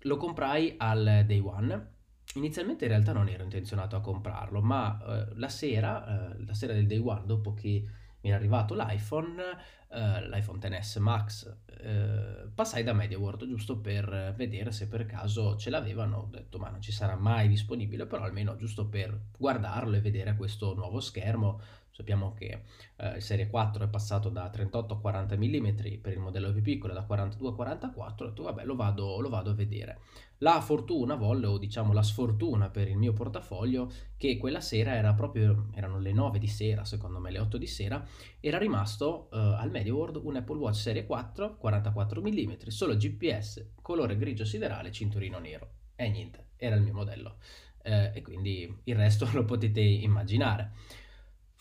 Lo 0.02 0.16
comprai 0.16 0.74
al 0.78 1.24
day 1.26 1.38
one 1.38 1.92
Inizialmente 2.34 2.84
in 2.84 2.90
realtà 2.90 3.12
non 3.12 3.28
ero 3.28 3.42
intenzionato 3.42 3.94
a 3.94 4.00
comprarlo, 4.00 4.62
ma 4.62 4.98
eh, 5.04 5.34
la 5.34 5.48
sera, 5.48 6.32
eh, 6.32 6.44
la 6.44 6.54
sera 6.54 6.72
del 6.72 6.86
day 6.86 6.98
one, 6.98 7.26
dopo 7.26 7.52
che 7.52 7.84
mi 8.22 8.30
era 8.30 8.38
arrivato 8.38 8.74
l'iPhone, 8.74 9.42
eh, 9.90 10.28
l'iPhone 10.28 10.58
XS 10.58 10.96
Max, 10.96 11.56
eh, 11.66 12.48
passai 12.54 12.84
da 12.84 12.94
MediaWorld 12.94 13.46
giusto 13.46 13.80
per 13.80 14.32
vedere 14.34 14.72
se 14.72 14.88
per 14.88 15.04
caso 15.04 15.56
ce 15.56 15.68
l'avevano. 15.68 16.18
Ho 16.18 16.28
detto 16.30 16.58
ma 16.58 16.70
non 16.70 16.80
ci 16.80 16.92
sarà 16.92 17.16
mai 17.16 17.48
disponibile, 17.48 18.06
però 18.06 18.22
almeno 18.24 18.56
giusto 18.56 18.86
per 18.86 19.18
guardarlo 19.36 19.96
e 19.96 20.00
vedere 20.00 20.34
questo 20.34 20.72
nuovo 20.74 21.00
schermo. 21.00 21.60
Sappiamo 21.92 22.32
che 22.32 22.62
eh, 22.96 23.16
il 23.16 23.22
Serie 23.22 23.48
4 23.48 23.84
è 23.84 23.88
passato 23.88 24.30
da 24.30 24.48
38 24.48 24.94
a 24.94 24.98
40 24.98 25.36
mm 25.36 26.00
per 26.00 26.14
il 26.14 26.20
modello 26.20 26.50
più 26.50 26.62
piccolo, 26.62 26.94
da 26.94 27.04
42 27.04 27.50
a 27.50 27.52
44, 27.52 28.24
ho 28.24 28.28
detto 28.30 28.42
vabbè 28.44 28.64
lo 28.64 28.74
vado, 28.74 29.20
lo 29.20 29.28
vado 29.28 29.50
a 29.50 29.54
vedere. 29.54 30.00
La 30.38 30.62
fortuna 30.62 31.16
volle, 31.16 31.46
o 31.46 31.58
diciamo 31.58 31.92
la 31.92 32.02
sfortuna 32.02 32.70
per 32.70 32.88
il 32.88 32.96
mio 32.96 33.12
portafoglio, 33.12 33.92
che 34.16 34.38
quella 34.38 34.62
sera 34.62 34.94
era 34.94 35.12
proprio, 35.12 35.68
erano 35.74 35.98
le 35.98 36.12
9 36.12 36.38
di 36.38 36.48
sera, 36.48 36.84
secondo 36.84 37.20
me 37.20 37.30
le 37.30 37.38
8 37.38 37.58
di 37.58 37.66
sera, 37.66 38.02
era 38.40 38.56
rimasto 38.56 39.28
uh, 39.30 39.36
al 39.36 39.70
MediaWorld 39.70 40.16
un 40.24 40.36
Apple 40.36 40.56
Watch 40.56 40.76
Serie 40.76 41.04
4, 41.04 41.58
44 41.58 42.22
mm, 42.22 42.52
solo 42.68 42.96
GPS, 42.96 43.72
colore 43.82 44.16
grigio 44.16 44.46
siderale, 44.46 44.90
cinturino 44.90 45.38
nero. 45.38 45.70
E 45.94 46.08
niente, 46.08 46.46
era 46.56 46.74
il 46.74 46.82
mio 46.82 46.94
modello. 46.94 47.36
Eh, 47.84 48.12
e 48.14 48.22
quindi 48.22 48.80
il 48.84 48.96
resto 48.96 49.28
lo 49.34 49.44
potete 49.44 49.80
immaginare. 49.80 50.72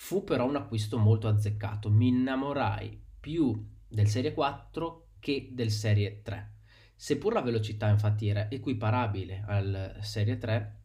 Fu 0.02 0.24
però 0.24 0.48
un 0.48 0.56
acquisto 0.56 0.98
molto 0.98 1.28
azzeccato, 1.28 1.90
mi 1.90 2.08
innamorai 2.08 3.02
più 3.20 3.68
del 3.88 4.08
Serie 4.08 4.34
4 4.34 5.08
che 5.20 5.50
del 5.54 5.70
Serie 5.70 6.22
3 6.22 6.52
Seppur 7.02 7.34
la 7.34 7.42
velocità 7.42 7.88
infatti 7.88 8.28
era 8.28 8.48
equiparabile 8.48 9.44
al 9.48 9.98
Serie 10.02 10.38
3, 10.38 10.82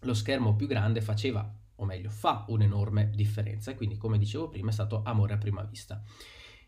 lo 0.00 0.12
schermo 0.12 0.56
più 0.56 0.66
grande 0.66 1.00
faceva, 1.00 1.48
o 1.76 1.84
meglio 1.84 2.10
fa, 2.10 2.44
un'enorme 2.48 3.10
differenza. 3.14 3.70
E 3.70 3.76
quindi 3.76 3.96
come 3.96 4.18
dicevo 4.18 4.48
prima 4.48 4.70
è 4.70 4.72
stato 4.72 5.02
amore 5.04 5.34
a 5.34 5.38
prima 5.38 5.62
vista. 5.62 6.02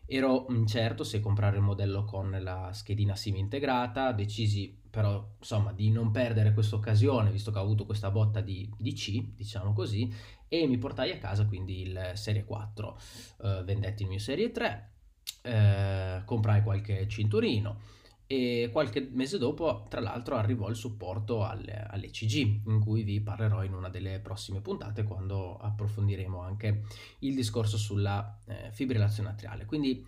Ero 0.05 0.45
incerto 0.47 1.03
se 1.03 1.19
comprare 1.19 1.57
il 1.57 1.63
modello 1.63 2.05
con 2.05 2.37
la 2.39 2.71
schedina 2.71 3.17
SIM 3.17 3.35
integrata, 3.35 4.13
decisi 4.13 4.79
però 4.89 5.35
insomma 5.39 5.73
di 5.73 5.91
non 5.91 6.11
perdere 6.11 6.53
questa 6.53 6.77
occasione 6.77 7.31
visto 7.31 7.51
che 7.51 7.57
ho 7.57 7.63
avuto 7.63 7.85
questa 7.85 8.11
botta 8.11 8.39
di, 8.39 8.73
di 8.77 8.93
C, 8.93 9.33
diciamo 9.35 9.73
così, 9.73 10.09
e 10.61 10.67
mi 10.67 10.77
portai 10.77 11.11
a 11.11 11.17
casa 11.17 11.45
quindi 11.45 11.81
il 11.81 12.11
Serie 12.13 12.43
4. 12.43 12.99
Eh, 13.43 13.63
vendetti 13.63 14.03
il 14.03 14.09
mio 14.09 14.19
Serie 14.19 14.51
3, 14.51 14.91
eh, 15.43 16.21
comprai 16.25 16.63
qualche 16.63 17.07
cinturino, 17.07 17.79
e 18.27 18.69
qualche 18.71 19.07
mese 19.11 19.37
dopo, 19.37 19.85
tra 19.87 20.01
l'altro, 20.01 20.35
arrivò 20.35 20.69
il 20.69 20.75
supporto 20.75 21.45
alle, 21.45 21.85
all'ECG, 21.87 22.61
in 22.65 22.79
cui 22.79 23.03
vi 23.03 23.21
parlerò 23.21 23.63
in 23.63 23.73
una 23.73 23.89
delle 23.89 24.19
prossime 24.19 24.61
puntate 24.61 25.03
quando 25.03 25.57
approfondiremo 25.57 26.39
anche 26.39 26.85
il 27.19 27.35
discorso 27.35 27.77
sulla 27.77 28.39
eh, 28.47 28.71
fibrillazione 28.71 29.29
atriale. 29.29 29.65
Quindi 29.65 30.03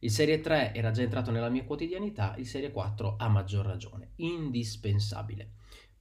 il 0.00 0.10
Serie 0.10 0.40
3 0.40 0.74
era 0.74 0.92
già 0.92 1.02
entrato 1.02 1.32
nella 1.32 1.48
mia 1.48 1.64
quotidianità, 1.64 2.36
il 2.36 2.46
Serie 2.46 2.70
4 2.70 3.16
a 3.18 3.28
maggior 3.28 3.66
ragione, 3.66 4.12
indispensabile. 4.16 5.54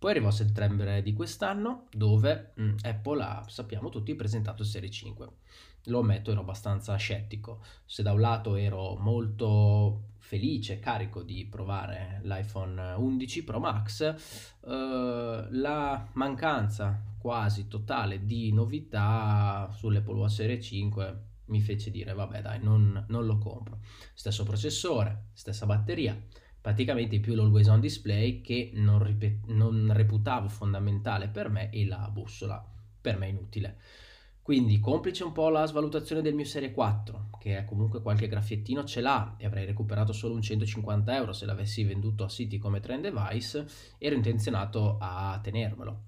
Poi 0.06 0.14
arrivò 0.14 0.30
settembre 0.30 1.02
di 1.02 1.14
quest'anno, 1.14 1.88
dove 1.92 2.52
mh, 2.54 2.64
mm, 2.64 2.76
Apple 2.84 3.24
ha, 3.24 3.44
sappiamo 3.48 3.90
tutti, 3.90 4.14
presentato 4.14 4.62
il 4.62 4.68
Serie 4.68 4.92
5 4.92 5.28
lo 5.86 6.02
ammetto, 6.02 6.30
ero 6.30 6.42
abbastanza 6.42 6.96
scettico. 6.96 7.64
Se 7.86 8.04
da 8.04 8.14
un 8.14 8.20
lato 8.20 8.56
ero 8.56 8.98
molto 8.98 10.10
felice, 10.20 10.78
carico 10.78 11.24
di 11.24 11.48
provare 11.48 12.22
l'iPhone 12.22 12.94
11 12.94 13.44
Pro 13.46 13.60
Max, 13.60 14.02
eh, 14.04 15.48
la 15.50 16.08
mancanza 16.14 17.02
quasi 17.18 17.68
totale 17.68 18.28
di 18.28 18.54
novità 18.54 19.68
sull'Apple 19.76 20.14
Watch 20.14 20.34
Serie 20.34 20.62
5 20.62 21.24
mi 21.46 21.62
fece 21.62 21.90
dire 21.90 22.14
vabbè 22.14 22.42
dai 22.44 22.62
non, 22.62 23.06
non 23.08 23.26
lo 23.26 23.40
compro. 23.40 23.80
Stesso 24.14 24.44
processore, 24.44 25.30
stessa 25.34 25.66
batteria, 25.66 26.16
praticamente 26.66 27.20
più 27.20 27.36
l'always 27.36 27.68
on 27.68 27.80
display 27.80 28.42
che 28.42 28.72
non, 28.74 28.98
ripet- 29.04 29.46
non 29.50 29.94
reputavo 29.94 30.50
fondamentale 30.50 31.28
per 31.28 31.48
me 31.48 31.70
e 31.70 31.86
la 31.86 32.10
bussola 32.12 32.60
per 33.00 33.20
me 33.20 33.28
inutile. 33.28 33.78
Quindi, 34.42 34.80
complice 34.80 35.24
un 35.24 35.32
po' 35.32 35.50
la 35.50 35.68
svalutazione 35.68 36.24
del 36.24 36.34
mio 36.34 36.44
Serie 36.44 36.72
4, 36.72 37.30
che 37.40 37.64
comunque 37.66 38.02
qualche 38.02 38.28
graffiettino 38.28 38.84
ce 38.84 39.02
l'ha 39.02 39.36
e 39.38 39.46
avrei 39.46 39.64
recuperato 39.64 40.12
solo 40.12 40.34
un 40.34 40.42
150 40.42 41.16
euro 41.16 41.34
se 41.34 41.46
l'avessi 41.46 41.84
venduto 41.84 42.24
a 42.24 42.30
siti 42.30 42.58
come 42.58 42.80
Trend 42.80 43.04
Device, 43.04 43.68
ero 44.00 44.16
intenzionato 44.16 44.98
a 45.00 45.40
tenermelo. 45.44 46.02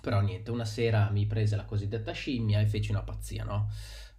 Però 0.00 0.20
niente, 0.20 0.50
una 0.50 0.64
sera 0.64 1.08
mi 1.10 1.24
prese 1.26 1.54
la 1.54 1.64
cosiddetta 1.64 2.10
scimmia 2.10 2.58
e 2.58 2.66
feci 2.66 2.90
una 2.90 3.04
pazzia, 3.04 3.44
no? 3.44 3.70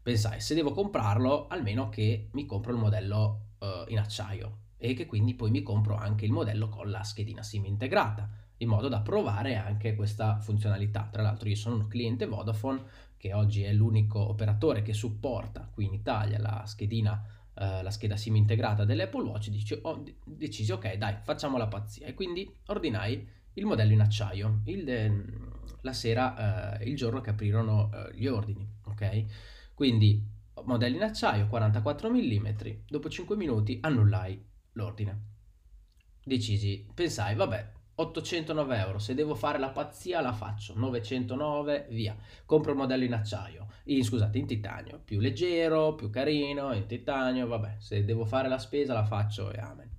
Pensai, 0.02 0.40
se 0.40 0.56
devo 0.56 0.72
comprarlo, 0.72 1.48
almeno 1.50 1.90
che 1.90 2.30
mi 2.32 2.46
compro 2.46 2.72
il 2.72 2.78
modello 2.78 3.56
uh, 3.60 3.92
in 3.92 4.00
acciaio 4.00 4.68
e 4.82 4.94
che 4.94 5.06
quindi 5.06 5.36
poi 5.36 5.52
mi 5.52 5.62
compro 5.62 5.96
anche 5.96 6.24
il 6.26 6.32
modello 6.32 6.70
con 6.70 6.90
la 6.90 7.04
schedina 7.04 7.44
SIM 7.44 7.66
integrata, 7.66 8.30
in 8.58 8.70
modo 8.70 8.88
da 8.88 9.02
provare 9.02 9.56
anche 9.56 9.94
questa 9.94 10.40
funzionalità. 10.40 11.10
Tra 11.12 11.22
l'altro 11.22 11.50
io 11.50 11.56
sono 11.56 11.76
un 11.76 11.88
cliente 11.88 12.26
Vodafone, 12.26 12.84
che 13.18 13.34
oggi 13.34 13.64
è 13.64 13.74
l'unico 13.74 14.20
operatore 14.20 14.82
che 14.82 14.94
supporta 14.94 15.70
qui 15.72 15.86
in 15.86 15.94
Italia 15.94 16.40
la 16.40 16.64
schedina, 16.66 17.22
eh, 17.54 17.84
la 17.84 17.92
scheda 17.92 18.16
SIM 18.16 18.38
integrata 18.38 18.86
dell'Apple 18.86 19.24
Watch, 19.24 19.50
dice, 19.50 19.80
ho 19.82 20.02
decisi 20.24 20.72
ok 20.72 20.96
dai 20.96 21.18
facciamo 21.24 21.58
la 21.58 21.68
pazzia 21.68 22.08
e 22.08 22.14
quindi 22.14 22.50
ordinai 22.68 23.28
il 23.56 23.66
modello 23.66 23.92
in 23.92 24.00
acciaio 24.00 24.62
il, 24.66 24.90
eh, 24.90 25.26
la 25.82 25.92
sera, 25.92 26.80
eh, 26.80 26.90
il 26.90 26.96
giorno 26.96 27.20
che 27.20 27.32
aprirono 27.32 27.92
eh, 27.94 28.16
gli 28.16 28.28
ordini, 28.28 28.66
ok? 28.86 29.26
Quindi 29.74 30.38
modello 30.64 30.96
in 30.96 31.04
acciaio 31.04 31.48
44 31.48 32.10
mm, 32.10 32.48
dopo 32.88 33.10
5 33.10 33.36
minuti 33.36 33.80
annullai 33.82 34.48
l'ordine. 34.80 35.28
Decisi, 36.24 36.88
pensai, 36.94 37.36
vabbè, 37.36 37.72
809 37.96 38.78
euro, 38.78 39.00
se 39.00 39.14
devo 39.14 39.36
fare 39.36 39.60
la 39.60 39.70
pazzia 39.70 40.22
la 40.22 40.32
faccio, 40.32 40.74
909 40.78 41.88
via, 41.90 42.16
compro 42.46 42.72
il 42.72 42.78
modello 42.78 43.04
in 43.04 43.14
acciaio, 43.14 43.68
in, 43.86 44.04
scusate 44.04 44.38
in 44.38 44.48
titanio, 44.48 45.02
più 45.04 45.20
leggero, 45.20 45.96
più 45.96 46.10
carino, 46.10 46.74
in 46.74 46.86
titanio, 46.86 47.46
vabbè, 47.48 47.76
se 47.80 48.06
devo 48.06 48.24
fare 48.24 48.48
la 48.48 48.58
spesa 48.58 48.94
la 48.94 49.04
faccio 49.06 49.52
e 49.52 49.60
amen. 49.60 49.90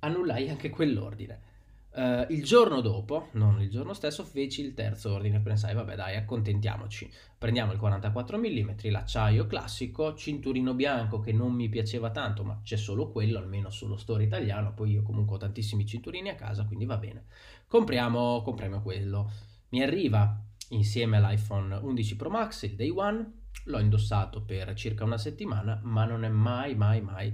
Annullai 0.00 0.50
anche 0.50 0.70
quell'ordine. 0.70 1.52
Uh, 1.96 2.26
il 2.30 2.42
giorno 2.42 2.80
dopo, 2.80 3.28
non 3.34 3.60
il 3.60 3.70
giorno 3.70 3.92
stesso, 3.92 4.24
feci 4.24 4.62
il 4.62 4.74
terzo 4.74 5.12
ordine. 5.12 5.38
Pensai, 5.38 5.74
vabbè, 5.74 5.94
dai, 5.94 6.16
accontentiamoci. 6.16 7.08
Prendiamo 7.38 7.70
il 7.70 7.78
44 7.78 8.36
mm, 8.36 8.70
l'acciaio 8.90 9.46
classico, 9.46 10.14
cinturino 10.14 10.74
bianco 10.74 11.20
che 11.20 11.32
non 11.32 11.52
mi 11.52 11.68
piaceva 11.68 12.10
tanto, 12.10 12.42
ma 12.42 12.60
c'è 12.64 12.76
solo 12.76 13.12
quello, 13.12 13.38
almeno 13.38 13.70
sullo 13.70 13.96
store 13.96 14.24
italiano. 14.24 14.74
Poi 14.74 14.90
io 14.90 15.02
comunque 15.02 15.36
ho 15.36 15.38
tantissimi 15.38 15.86
cinturini 15.86 16.30
a 16.30 16.34
casa, 16.34 16.64
quindi 16.64 16.84
va 16.84 16.96
bene. 16.96 17.26
Compriamo, 17.68 18.42
compriamo 18.42 18.82
quello. 18.82 19.30
Mi 19.68 19.80
arriva 19.80 20.36
insieme 20.70 21.18
all'iPhone 21.18 21.76
11 21.76 22.16
Pro 22.16 22.28
Max 22.28 22.62
il 22.62 22.74
Day 22.74 22.90
One. 22.90 23.42
L'ho 23.66 23.78
indossato 23.78 24.42
per 24.42 24.74
circa 24.74 25.04
una 25.04 25.16
settimana, 25.16 25.78
ma 25.84 26.04
non 26.04 26.24
è 26.24 26.28
mai, 26.28 26.74
mai, 26.74 27.00
mai 27.00 27.32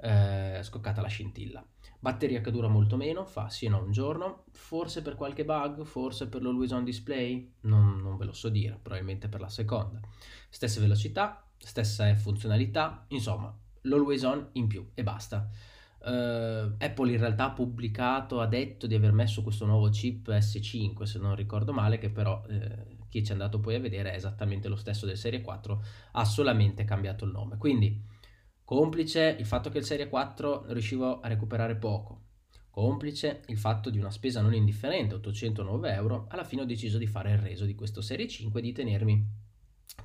eh, 0.00 0.60
scoccata 0.62 1.00
la 1.00 1.08
scintilla. 1.08 1.64
Batteria 1.98 2.40
che 2.40 2.50
dura 2.50 2.68
molto 2.68 2.96
meno, 2.96 3.26
fa 3.26 3.50
sì 3.50 3.66
e 3.66 3.68
no 3.68 3.82
un 3.82 3.92
giorno, 3.92 4.44
forse 4.52 5.02
per 5.02 5.16
qualche 5.16 5.44
bug, 5.44 5.84
forse 5.84 6.28
per 6.28 6.42
l'always 6.42 6.70
on 6.70 6.84
display, 6.84 7.52
non, 7.62 8.00
non 8.00 8.16
ve 8.16 8.24
lo 8.24 8.32
so 8.32 8.48
dire, 8.48 8.78
probabilmente 8.80 9.28
per 9.28 9.40
la 9.40 9.50
seconda. 9.50 10.00
Stesse 10.48 10.80
velocità, 10.80 11.44
stessa 11.58 12.14
funzionalità, 12.14 13.04
insomma, 13.08 13.54
l'always 13.82 14.22
on 14.22 14.48
in 14.52 14.66
più 14.66 14.88
e 14.94 15.02
basta. 15.02 15.48
Uh, 16.02 16.74
Apple 16.78 17.12
in 17.12 17.18
realtà 17.18 17.44
ha 17.44 17.50
pubblicato, 17.50 18.40
ha 18.40 18.46
detto 18.46 18.86
di 18.86 18.94
aver 18.94 19.12
messo 19.12 19.42
questo 19.42 19.66
nuovo 19.66 19.90
chip 19.90 20.28
S5, 20.28 21.02
se 21.02 21.18
non 21.18 21.34
ricordo 21.34 21.74
male, 21.74 21.98
che 21.98 22.08
però 22.08 22.42
eh, 22.48 22.96
chi 23.10 23.22
ci 23.22 23.30
è 23.30 23.32
andato 23.32 23.60
poi 23.60 23.74
a 23.74 23.80
vedere 23.80 24.12
è 24.12 24.14
esattamente 24.14 24.68
lo 24.68 24.76
stesso 24.76 25.04
del 25.04 25.18
Serie 25.18 25.42
4, 25.42 25.84
ha 26.12 26.24
solamente 26.24 26.84
cambiato 26.84 27.26
il 27.26 27.32
nome. 27.32 27.58
Quindi 27.58 28.02
Complice 28.70 29.34
il 29.36 29.46
fatto 29.46 29.68
che 29.68 29.78
il 29.78 29.84
Serie 29.84 30.08
4 30.08 30.66
riuscivo 30.68 31.18
a 31.18 31.26
recuperare 31.26 31.74
poco. 31.74 32.20
Complice 32.70 33.42
il 33.48 33.58
fatto 33.58 33.90
di 33.90 33.98
una 33.98 34.12
spesa 34.12 34.42
non 34.42 34.54
indifferente, 34.54 35.16
809 35.16 35.92
euro, 35.92 36.26
alla 36.28 36.44
fine 36.44 36.62
ho 36.62 36.66
deciso 36.66 36.96
di 36.96 37.08
fare 37.08 37.32
il 37.32 37.38
reso 37.38 37.64
di 37.64 37.74
questo 37.74 38.00
Serie 38.00 38.28
5 38.28 38.60
e 38.60 38.62
di 38.62 38.70
tenermi 38.70 39.26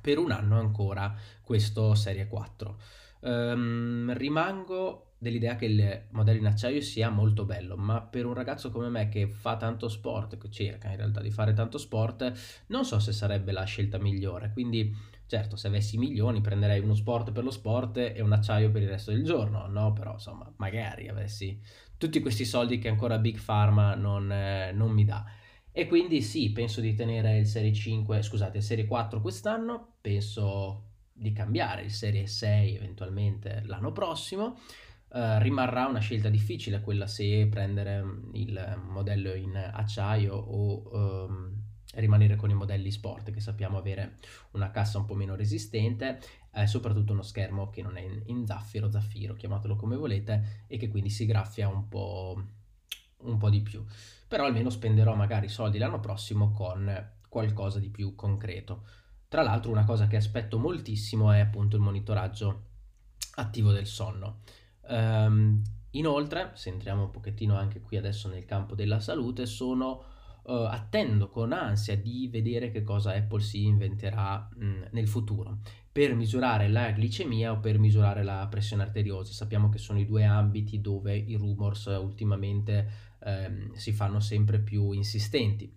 per 0.00 0.18
un 0.18 0.32
anno 0.32 0.58
ancora 0.58 1.14
questo 1.42 1.94
Serie 1.94 2.26
4. 2.26 2.80
Um, 3.20 3.30
ehm, 3.30 4.14
rimango 4.16 5.12
dell'idea 5.18 5.54
che 5.54 5.66
il 5.66 6.02
modello 6.10 6.40
in 6.40 6.46
acciaio 6.46 6.80
sia 6.80 7.08
molto 7.08 7.44
bello, 7.44 7.76
ma 7.76 8.02
per 8.02 8.26
un 8.26 8.34
ragazzo 8.34 8.72
come 8.72 8.88
me 8.88 9.08
che 9.08 9.28
fa 9.28 9.56
tanto 9.56 9.88
sport, 9.88 10.38
che 10.38 10.50
cerca 10.50 10.90
in 10.90 10.96
realtà 10.96 11.20
di 11.20 11.30
fare 11.30 11.52
tanto 11.52 11.78
sport, 11.78 12.64
non 12.66 12.84
so 12.84 12.98
se 12.98 13.12
sarebbe 13.12 13.52
la 13.52 13.62
scelta 13.62 13.98
migliore. 13.98 14.50
Quindi 14.52 14.92
Certo, 15.28 15.56
se 15.56 15.66
avessi 15.66 15.98
milioni 15.98 16.40
prenderei 16.40 16.78
uno 16.80 16.94
sport 16.94 17.32
per 17.32 17.42
lo 17.42 17.50
sport 17.50 17.96
e 17.96 18.20
un 18.20 18.32
acciaio 18.32 18.70
per 18.70 18.82
il 18.82 18.88
resto 18.88 19.10
del 19.10 19.24
giorno, 19.24 19.66
no? 19.66 19.92
Però 19.92 20.12
insomma, 20.12 20.52
magari 20.58 21.08
avessi 21.08 21.60
tutti 21.98 22.20
questi 22.20 22.44
soldi 22.44 22.78
che 22.78 22.88
ancora 22.88 23.18
Big 23.18 23.40
Pharma 23.42 23.94
non, 23.96 24.30
eh, 24.30 24.70
non 24.72 24.92
mi 24.92 25.04
dà. 25.04 25.24
E 25.72 25.86
quindi 25.88 26.22
sì, 26.22 26.52
penso 26.52 26.80
di 26.80 26.94
tenere 26.94 27.38
il 27.38 27.46
Serie 27.46 27.72
5, 27.72 28.22
scusate, 28.22 28.58
il 28.58 28.62
Serie 28.62 28.86
4 28.86 29.20
quest'anno, 29.20 29.96
penso 30.00 30.84
di 31.12 31.32
cambiare 31.32 31.82
il 31.82 31.90
Serie 31.90 32.26
6 32.26 32.76
eventualmente 32.76 33.62
l'anno 33.66 33.92
prossimo. 33.92 34.58
Uh, 35.08 35.38
rimarrà 35.38 35.86
una 35.86 36.00
scelta 36.00 36.28
difficile 36.28 36.80
quella 36.80 37.06
se 37.06 37.46
prendere 37.48 38.04
il 38.32 38.82
modello 38.86 39.34
in 39.34 39.56
acciaio 39.56 40.34
o 40.34 41.26
um, 41.26 41.65
rimanere 42.00 42.36
con 42.36 42.50
i 42.50 42.54
modelli 42.54 42.90
sport 42.90 43.30
che 43.30 43.40
sappiamo 43.40 43.78
avere 43.78 44.16
una 44.52 44.70
cassa 44.70 44.98
un 44.98 45.04
po' 45.04 45.14
meno 45.14 45.34
resistente 45.34 46.20
eh, 46.56 46.66
soprattutto 46.66 47.12
uno 47.12 47.22
schermo 47.22 47.68
che 47.68 47.82
non 47.82 47.98
è 47.98 48.00
in, 48.00 48.22
in, 48.26 48.46
zaffiro, 48.46 48.90
zaffiro, 48.90 49.34
chiamatelo 49.34 49.76
come 49.76 49.94
volete, 49.94 50.64
e 50.66 50.78
che 50.78 50.88
quindi 50.88 51.10
si 51.10 51.26
graffia 51.26 51.68
un 51.68 51.86
po', 51.86 52.42
un 53.18 53.36
po' 53.36 53.50
di 53.50 53.60
più. 53.60 53.84
Però 54.26 54.46
almeno 54.46 54.70
spenderò 54.70 55.14
magari 55.14 55.48
soldi 55.48 55.76
l'anno 55.76 56.00
prossimo 56.00 56.52
con 56.52 57.12
qualcosa 57.28 57.78
di 57.78 57.90
più 57.90 58.14
concreto. 58.14 58.84
Tra 59.28 59.42
l'altro 59.42 59.70
una 59.70 59.84
cosa 59.84 60.06
che 60.06 60.16
aspetto 60.16 60.58
moltissimo 60.58 61.30
è 61.30 61.40
appunto 61.40 61.76
il 61.76 61.82
monitoraggio 61.82 62.62
attivo 63.34 63.70
del 63.72 63.86
sonno. 63.86 64.40
Um, 64.88 65.62
inoltre, 65.90 66.52
se 66.54 66.70
entriamo 66.70 67.04
un 67.04 67.10
pochettino 67.10 67.54
anche 67.54 67.82
qui 67.82 67.98
adesso 67.98 68.28
nel 68.28 68.46
campo 68.46 68.74
della 68.74 69.00
salute, 69.00 69.44
sono 69.44 70.14
uh, 70.46 70.52
attendo 70.70 71.28
con 71.28 71.52
ansia 71.52 71.96
di 71.96 72.28
vedere 72.28 72.70
che 72.70 72.82
cosa 72.82 73.14
Apple 73.14 73.40
si 73.40 73.64
inventerà 73.64 74.48
mh, 74.54 74.88
nel 74.92 75.08
futuro 75.08 75.58
per 75.96 76.14
misurare 76.14 76.68
la 76.68 76.90
glicemia 76.90 77.52
o 77.52 77.58
per 77.58 77.78
misurare 77.78 78.22
la 78.22 78.46
pressione 78.50 78.82
arteriosa. 78.82 79.32
Sappiamo 79.32 79.70
che 79.70 79.78
sono 79.78 79.98
i 79.98 80.04
due 80.04 80.24
ambiti 80.24 80.82
dove 80.82 81.16
i 81.16 81.36
rumors 81.36 81.86
ultimamente 81.86 82.86
ehm, 83.24 83.72
si 83.72 83.92
fanno 83.92 84.20
sempre 84.20 84.58
più 84.60 84.92
insistenti. 84.92 85.74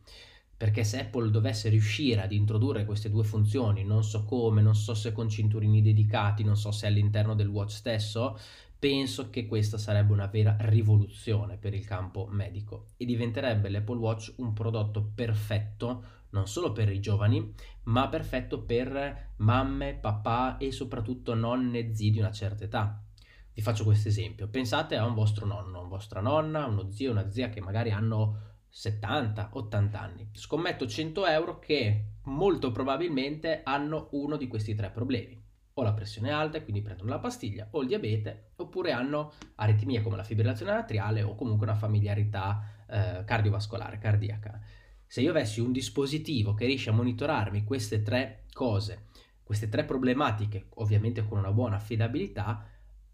Perché 0.57 0.83
se 0.83 0.99
Apple 0.99 1.31
dovesse 1.31 1.69
riuscire 1.69 2.21
ad 2.21 2.33
introdurre 2.33 2.83
queste 2.83 3.09
due 3.09 3.23
funzioni, 3.23 3.85
non 3.85 4.03
so 4.03 4.25
come, 4.25 4.61
non 4.61 4.75
so 4.75 4.93
se 4.93 5.13
con 5.13 5.29
cinturini 5.29 5.81
dedicati, 5.81 6.43
non 6.43 6.57
so 6.57 6.71
se 6.71 6.85
all'interno 6.85 7.33
del 7.33 7.47
watch 7.47 7.71
stesso, 7.71 8.37
penso 8.79 9.29
che 9.29 9.45
questa 9.45 9.77
sarebbe 9.77 10.13
una 10.13 10.27
vera 10.27 10.55
rivoluzione 10.61 11.57
per 11.57 11.73
il 11.73 11.85
campo 11.85 12.27
medico 12.31 12.87
e 12.95 13.03
diventerebbe 13.03 13.67
l'Apple 13.69 13.97
Watch 13.97 14.33
un 14.37 14.53
prodotto 14.53 15.11
perfetto 15.13 16.17
non 16.29 16.47
solo 16.47 16.71
per 16.71 16.89
i 16.91 16.99
giovani, 16.99 17.53
ma 17.85 18.07
perfetto 18.07 18.61
per 18.61 19.31
mamme, 19.37 19.95
papà 19.95 20.57
e 20.57 20.71
soprattutto 20.71 21.33
nonne, 21.33 21.93
zii 21.93 22.11
di 22.11 22.19
una 22.19 22.31
certa 22.31 22.65
età. 22.65 23.03
Vi 23.51 23.61
faccio 23.61 23.83
questo 23.83 24.09
esempio. 24.09 24.47
Pensate 24.47 24.95
a 24.95 25.05
un 25.05 25.15
vostro 25.15 25.47
nonno, 25.47 25.79
una 25.79 25.89
vostra 25.89 26.21
nonna, 26.21 26.65
uno 26.65 26.91
zio, 26.91 27.11
una 27.11 27.29
zia 27.31 27.49
che 27.49 27.61
magari 27.61 27.89
hanno 27.89 28.57
70, 28.69 29.49
80 29.53 29.99
anni. 29.99 30.29
Scommetto 30.33 30.87
100 30.87 31.25
euro 31.25 31.57
che 31.57 32.11
molto 32.25 32.71
probabilmente 32.71 33.61
hanno 33.63 34.09
uno 34.11 34.37
di 34.37 34.47
questi 34.47 34.75
tre 34.75 34.91
problemi 34.91 35.38
o 35.79 35.83
la 35.83 35.93
pressione 35.93 36.31
alta 36.31 36.57
e 36.57 36.63
quindi 36.63 36.81
prendono 36.81 37.09
la 37.09 37.19
pastiglia, 37.19 37.67
o 37.71 37.81
il 37.81 37.87
diabete, 37.87 38.51
oppure 38.57 38.91
hanno 38.91 39.33
aritmia 39.55 40.01
come 40.01 40.15
la 40.15 40.23
fibrillazione 40.23 40.71
atriale 40.71 41.21
o 41.21 41.35
comunque 41.35 41.65
una 41.65 41.75
familiarità 41.75 42.85
eh, 42.87 43.23
cardiovascolare, 43.25 43.97
cardiaca. 43.97 44.59
Se 45.05 45.21
io 45.21 45.31
avessi 45.31 45.59
un 45.59 45.71
dispositivo 45.71 46.53
che 46.53 46.65
riesce 46.65 46.89
a 46.89 46.93
monitorarmi 46.93 47.63
queste 47.63 48.03
tre 48.03 48.43
cose, 48.53 49.07
queste 49.43 49.69
tre 49.69 49.83
problematiche, 49.83 50.67
ovviamente 50.75 51.25
con 51.25 51.39
una 51.39 51.51
buona 51.51 51.77
affidabilità, 51.77 52.67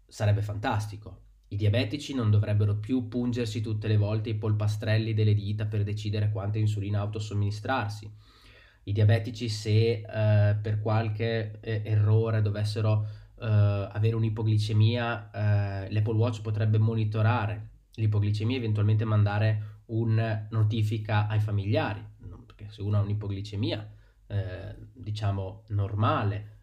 sarebbe 0.06 0.42
fantastico. 0.42 1.22
I 1.48 1.56
diabetici 1.56 2.12
non 2.12 2.30
dovrebbero 2.30 2.76
più 2.76 3.08
pungersi 3.08 3.60
tutte 3.60 3.88
le 3.88 3.96
volte 3.96 4.30
i 4.30 4.34
polpastrelli 4.34 5.14
delle 5.14 5.34
dita 5.34 5.64
per 5.64 5.84
decidere 5.84 6.30
quanta 6.30 6.58
insulina 6.58 7.00
autosomministrarsi 7.00 8.10
i 8.88 8.92
diabetici 8.92 9.48
se 9.48 10.02
eh, 10.02 10.56
per 10.60 10.80
qualche 10.80 11.58
eh, 11.60 11.82
errore 11.84 12.40
dovessero 12.40 13.06
eh, 13.40 13.44
avere 13.44 14.14
un'ipoglicemia, 14.14 15.30
eh, 15.30 15.92
l'Apple 15.92 16.14
Watch 16.14 16.40
potrebbe 16.40 16.78
monitorare 16.78 17.70
l'ipoglicemia 17.94 18.56
eventualmente 18.56 19.04
mandare 19.04 19.74
una 19.86 20.46
notifica 20.50 21.26
ai 21.26 21.40
familiari, 21.40 22.04
perché 22.44 22.66
se 22.70 22.82
uno 22.82 22.98
ha 22.98 23.00
un'ipoglicemia, 23.00 23.90
eh, 24.28 24.76
diciamo, 24.92 25.64
normale, 25.68 26.54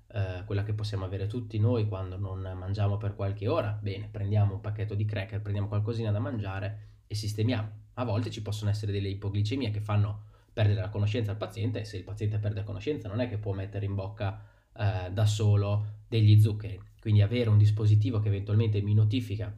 quella 0.46 0.62
che 0.62 0.74
possiamo 0.74 1.06
avere 1.06 1.26
tutti 1.26 1.58
noi 1.58 1.88
quando 1.88 2.20
non 2.20 2.40
mangiamo 2.56 2.98
per 2.98 3.16
qualche 3.16 3.48
ora, 3.48 3.72
bene, 3.82 4.08
prendiamo 4.12 4.54
un 4.54 4.62
pacchetto 4.62 4.94
di 4.94 5.06
cracker, 5.06 5.42
prendiamo 5.42 5.68
qualcosina 5.68 6.12
da 6.12 6.20
mangiare 6.20 7.00
e 7.08 7.16
sistemiamo. 7.16 7.70
A 7.94 8.04
volte 8.04 8.30
ci 8.30 8.44
possono 8.44 8.70
essere 8.70 8.92
delle 8.92 9.08
ipoglicemie 9.08 9.72
che 9.72 9.80
fanno 9.80 10.26
perdere 10.54 10.82
la 10.82 10.90
conoscenza 10.90 11.32
al 11.32 11.38
paziente 11.38 11.82
e 11.82 11.86
se 11.86 11.98
il 11.98 12.04
paziente 12.04 12.38
perde 12.38 12.60
la 12.60 12.66
conoscenza 12.66 13.08
non 13.08 13.20
è 13.20 13.28
che 13.28 13.38
può 13.38 13.54
mettere 13.54 13.86
in 13.86 13.96
bocca 13.96 14.42
eh, 14.78 15.10
da 15.12 15.26
solo 15.26 16.02
degli 16.08 16.40
zuccheri. 16.40 16.80
Quindi 17.02 17.22
avere 17.22 17.50
un 17.50 17.58
dispositivo 17.58 18.20
che 18.20 18.28
eventualmente 18.28 18.82
mi 18.82 18.94
notifica 18.94 19.54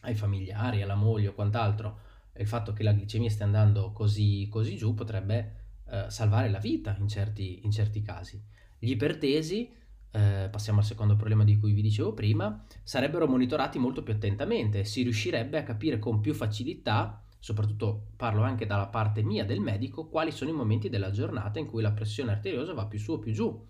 ai 0.00 0.14
familiari, 0.14 0.82
alla 0.82 0.94
moglie 0.94 1.28
o 1.28 1.34
quant'altro 1.34 2.10
il 2.38 2.46
fatto 2.46 2.72
che 2.72 2.82
la 2.82 2.92
glicemia 2.92 3.28
stia 3.28 3.44
andando 3.44 3.92
così, 3.92 4.48
così 4.50 4.76
giù 4.76 4.94
potrebbe 4.94 5.60
eh, 5.88 6.06
salvare 6.08 6.48
la 6.48 6.58
vita 6.58 6.96
in 6.98 7.08
certi, 7.08 7.60
in 7.64 7.70
certi 7.70 8.00
casi. 8.00 8.42
Gli 8.78 8.90
ipertesi, 8.90 9.70
eh, 10.10 10.48
passiamo 10.50 10.78
al 10.78 10.84
secondo 10.84 11.14
problema 11.14 11.44
di 11.44 11.58
cui 11.58 11.72
vi 11.72 11.82
dicevo 11.82 12.14
prima, 12.14 12.64
sarebbero 12.82 13.26
monitorati 13.26 13.78
molto 13.78 14.02
più 14.02 14.14
attentamente, 14.14 14.84
si 14.84 15.02
riuscirebbe 15.02 15.58
a 15.58 15.62
capire 15.62 15.98
con 15.98 16.20
più 16.20 16.32
facilità 16.32 17.22
soprattutto 17.42 18.12
parlo 18.14 18.42
anche 18.42 18.66
dalla 18.66 18.86
parte 18.86 19.24
mia 19.24 19.44
del 19.44 19.58
medico, 19.58 20.06
quali 20.06 20.30
sono 20.30 20.50
i 20.50 20.54
momenti 20.54 20.88
della 20.88 21.10
giornata 21.10 21.58
in 21.58 21.66
cui 21.66 21.82
la 21.82 21.90
pressione 21.90 22.30
arteriosa 22.30 22.72
va 22.72 22.86
più 22.86 23.00
su 23.00 23.14
o 23.14 23.18
più 23.18 23.32
giù, 23.32 23.66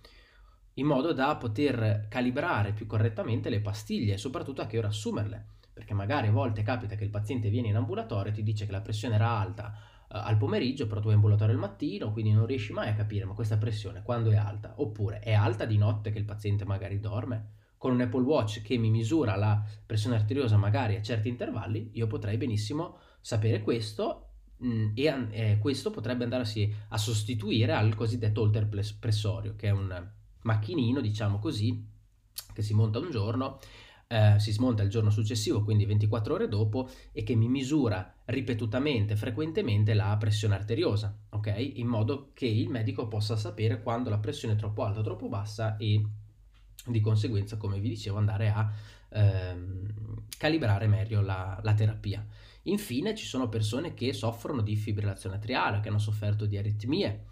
in 0.74 0.84
modo 0.84 1.14
da 1.14 1.34
poter 1.36 2.06
calibrare 2.10 2.74
più 2.74 2.86
correttamente 2.86 3.48
le 3.48 3.62
pastiglie 3.62 4.12
e 4.12 4.18
soprattutto 4.18 4.60
a 4.60 4.66
che 4.66 4.76
ora 4.76 4.88
assumerle, 4.88 5.46
perché 5.72 5.94
magari 5.94 6.26
a 6.26 6.32
volte 6.32 6.62
capita 6.62 6.96
che 6.96 7.04
il 7.04 7.08
paziente 7.08 7.48
viene 7.48 7.68
in 7.68 7.76
ambulatorio 7.76 8.30
e 8.30 8.34
ti 8.34 8.42
dice 8.42 8.66
che 8.66 8.72
la 8.72 8.82
pressione 8.82 9.14
era 9.14 9.30
alta 9.30 9.72
uh, 9.74 10.16
al 10.18 10.36
pomeriggio, 10.36 10.86
però 10.86 11.00
tu 11.00 11.08
hai 11.08 11.14
ambulatorio 11.14 11.54
al 11.54 11.60
mattino, 11.60 12.12
quindi 12.12 12.32
non 12.32 12.44
riesci 12.44 12.74
mai 12.74 12.90
a 12.90 12.94
capire 12.94 13.24
ma 13.24 13.32
questa 13.32 13.56
pressione 13.56 14.02
quando 14.02 14.30
è 14.30 14.36
alta, 14.36 14.74
oppure 14.76 15.20
è 15.20 15.32
alta 15.32 15.64
di 15.64 15.78
notte 15.78 16.10
che 16.10 16.18
il 16.18 16.26
paziente 16.26 16.66
magari 16.66 17.00
dorme? 17.00 17.60
Con 17.78 17.92
un 17.92 18.02
Apple 18.02 18.22
Watch 18.22 18.60
che 18.60 18.76
mi 18.76 18.90
misura 18.90 19.34
la 19.34 19.64
pressione 19.86 20.16
arteriosa 20.16 20.58
magari 20.58 20.94
a 20.94 21.00
certi 21.00 21.30
intervalli, 21.30 21.92
io 21.94 22.06
potrei 22.06 22.36
benissimo 22.36 22.98
sapere 23.22 23.62
questo 23.62 24.26
mh, 24.58 24.66
mm, 24.66 24.90
e 24.94 25.28
eh, 25.30 25.58
questo 25.58 25.90
potrebbe 25.90 26.24
andarsi 26.24 26.70
a 26.88 26.98
sostituire 26.98 27.72
al 27.72 27.94
cosiddetto 27.94 28.42
holter 28.42 28.68
pressorio, 28.98 29.56
che 29.56 29.68
è 29.68 29.70
un 29.70 30.10
macchinino, 30.42 31.00
diciamo 31.00 31.38
così, 31.38 31.84
che 32.52 32.62
si 32.62 32.74
monta 32.74 32.98
un 32.98 33.10
giorno, 33.10 33.58
eh, 34.08 34.38
si 34.38 34.52
smonta 34.52 34.82
il 34.82 34.90
giorno 34.90 35.10
successivo, 35.10 35.64
quindi 35.64 35.86
24 35.86 36.34
ore 36.34 36.48
dopo, 36.48 36.90
e 37.12 37.22
che 37.22 37.34
mi 37.34 37.48
misura 37.48 38.14
ripetutamente, 38.26 39.16
frequentemente 39.16 39.94
la 39.94 40.14
pressione 40.18 40.54
arteriosa, 40.54 41.16
ok? 41.30 41.54
In 41.76 41.86
modo 41.86 42.30
che 42.34 42.46
il 42.46 42.68
medico 42.68 43.08
possa 43.08 43.36
sapere 43.36 43.82
quando 43.82 44.10
la 44.10 44.18
pressione 44.18 44.54
è 44.54 44.56
troppo 44.56 44.84
alta 44.84 45.00
o 45.00 45.02
troppo 45.02 45.28
bassa 45.28 45.76
e 45.78 46.04
di 46.86 47.00
conseguenza, 47.00 47.56
come 47.56 47.80
vi 47.80 47.88
dicevo, 47.88 48.18
andare 48.18 48.50
a 48.50 48.70
ehm, 49.10 49.94
calibrare 50.36 50.86
meglio 50.88 51.20
la, 51.20 51.58
la 51.62 51.74
terapia. 51.74 52.26
Infine 52.64 53.14
ci 53.14 53.26
sono 53.26 53.48
persone 53.48 53.94
che 53.94 54.12
soffrono 54.12 54.62
di 54.62 54.76
fibrillazione 54.76 55.36
atriale, 55.36 55.80
che 55.80 55.88
hanno 55.88 55.98
sofferto 55.98 56.46
di 56.46 56.56
aritmie 56.56 57.26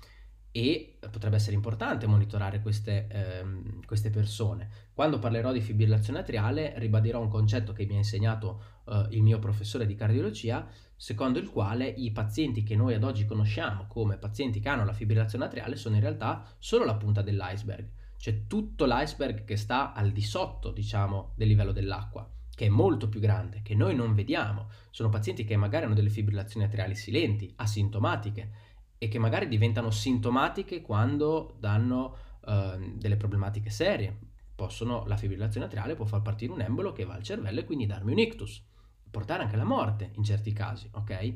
e 0.53 0.99
potrebbe 1.11 1.37
essere 1.37 1.55
importante 1.55 2.09
monitorare 2.09 2.61
queste, 2.61 3.07
ehm, 3.09 3.85
queste, 3.85 4.11
persone. 4.11 4.89
Quando 4.93 5.21
parlerò 5.21 5.53
di 5.53 5.61
fibrillazione 5.61 6.19
atriale 6.19 6.75
ribadirò 6.79 7.21
un 7.21 7.29
concetto 7.29 7.73
che 7.73 7.87
mi 7.87 7.95
ha 7.95 7.99
insegnato 7.99 8.63
eh, 8.87 9.07
il 9.11 9.23
mio 9.23 9.39
professore 9.39 9.87
di 9.87 9.95
cardiologia, 9.95 10.67
secondo 10.97 11.39
il 11.39 11.49
quale 11.49 11.87
i 11.87 12.11
pazienti 12.11 12.65
che 12.65 12.75
noi 12.75 12.95
ad 12.95 13.05
oggi 13.05 13.25
conosciamo 13.25 13.87
come 13.87 14.19
pazienti 14.19 14.59
che 14.59 14.69
hanno 14.69 14.85
la 14.85 14.93
fibrillazione 14.93 15.45
atriale 15.45 15.77
sono 15.77 15.95
in 15.95 16.01
realtà 16.01 16.45
solo 16.59 16.85
la 16.85 16.97
punta 16.97 17.23
dell'iceberg, 17.23 17.89
cioè 18.17 18.47
tutto 18.49 18.85
l'iceberg 18.87 19.45
che 19.45 19.57
sta 19.57 19.93
al 19.93 20.11
di 20.11 20.23
sotto, 20.23 20.73
diciamo, 20.73 21.35
del 21.37 21.47
livello 21.47 21.73
dell'acqua 21.73 22.28
che 22.61 22.67
è 22.67 22.69
molto 22.69 23.09
più 23.09 23.21
grande, 23.21 23.63
che 23.63 23.75
noi 23.75 23.95
non 23.95 24.13
vediamo. 24.13 24.69
Sono 24.91 25.09
pazienti 25.09 25.45
che 25.45 25.57
magari 25.57 25.87
hanno 25.87 25.95
delle 25.95 26.11
fibrillazioni 26.11 26.67
atriali 26.67 26.95
silenti, 26.95 27.51
asintomatiche, 27.57 28.51
e 28.99 29.09
che 29.09 29.19
magari 29.19 29.49
diventano 29.49 29.91
sintomatiche 29.91 30.83
quando 30.83 31.57
danno 31.59 32.17
uh, 32.45 32.97
delle 32.99 33.17
problematiche 33.17 33.71
serie. 33.71 34.15
Possono, 34.55 35.07
la 35.07 35.17
fibrillazione 35.17 35.65
atriale 35.65 35.95
può 35.95 36.05
far 36.05 36.21
partire 36.21 36.53
un 36.53 36.61
embolo 36.61 36.93
che 36.93 37.07
va 37.07 37.15
al 37.15 37.23
cervello 37.23 37.61
e 37.61 37.65
quindi 37.65 37.87
darmi 37.87 38.13
un 38.13 38.19
ictus, 38.19 38.63
portare 39.11 39.43
anche 39.43 39.55
alla 39.55 39.65
morte 39.65 40.11
in 40.17 40.23
certi 40.23 40.53
casi, 40.53 40.87
ok? 40.93 41.33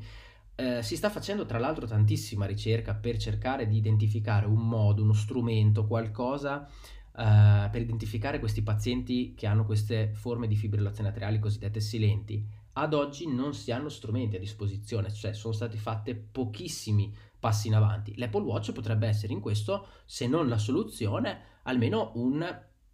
Eh, 0.56 0.82
si 0.82 0.94
sta 0.94 1.08
facendo 1.08 1.46
tra 1.46 1.58
l'altro 1.58 1.86
tantissima 1.86 2.44
ricerca 2.44 2.94
per 2.94 3.16
cercare 3.16 3.66
di 3.66 3.78
identificare 3.78 4.44
un 4.44 4.68
modo, 4.68 5.02
uno 5.02 5.14
strumento, 5.14 5.86
qualcosa 5.86 6.68
uh, 7.14 7.70
per 7.70 7.80
identificare 7.80 8.38
questi 8.38 8.62
pazienti 8.62 9.34
che 9.34 9.46
hanno 9.46 9.64
queste 9.64 10.12
forme 10.14 10.46
di 10.46 10.56
fibrillazione 10.56 11.10
atriali 11.10 11.38
cosiddette 11.38 11.80
silenti. 11.80 12.46
Ad 12.76 12.92
oggi 12.92 13.32
non 13.32 13.54
si 13.54 13.70
hanno 13.70 13.88
strumenti 13.88 14.36
a 14.36 14.40
disposizione, 14.40 15.12
cioè 15.12 15.32
sono 15.32 15.54
stati 15.54 15.76
fatti 15.76 16.14
pochissimi 16.14 17.14
passi 17.38 17.68
in 17.68 17.74
avanti. 17.74 18.16
L'Apple 18.16 18.42
Watch 18.42 18.72
potrebbe 18.72 19.06
essere 19.06 19.32
in 19.32 19.40
questo, 19.40 19.86
se 20.04 20.26
non 20.26 20.48
la 20.48 20.58
soluzione, 20.58 21.60
almeno 21.64 22.12
un, 22.14 22.42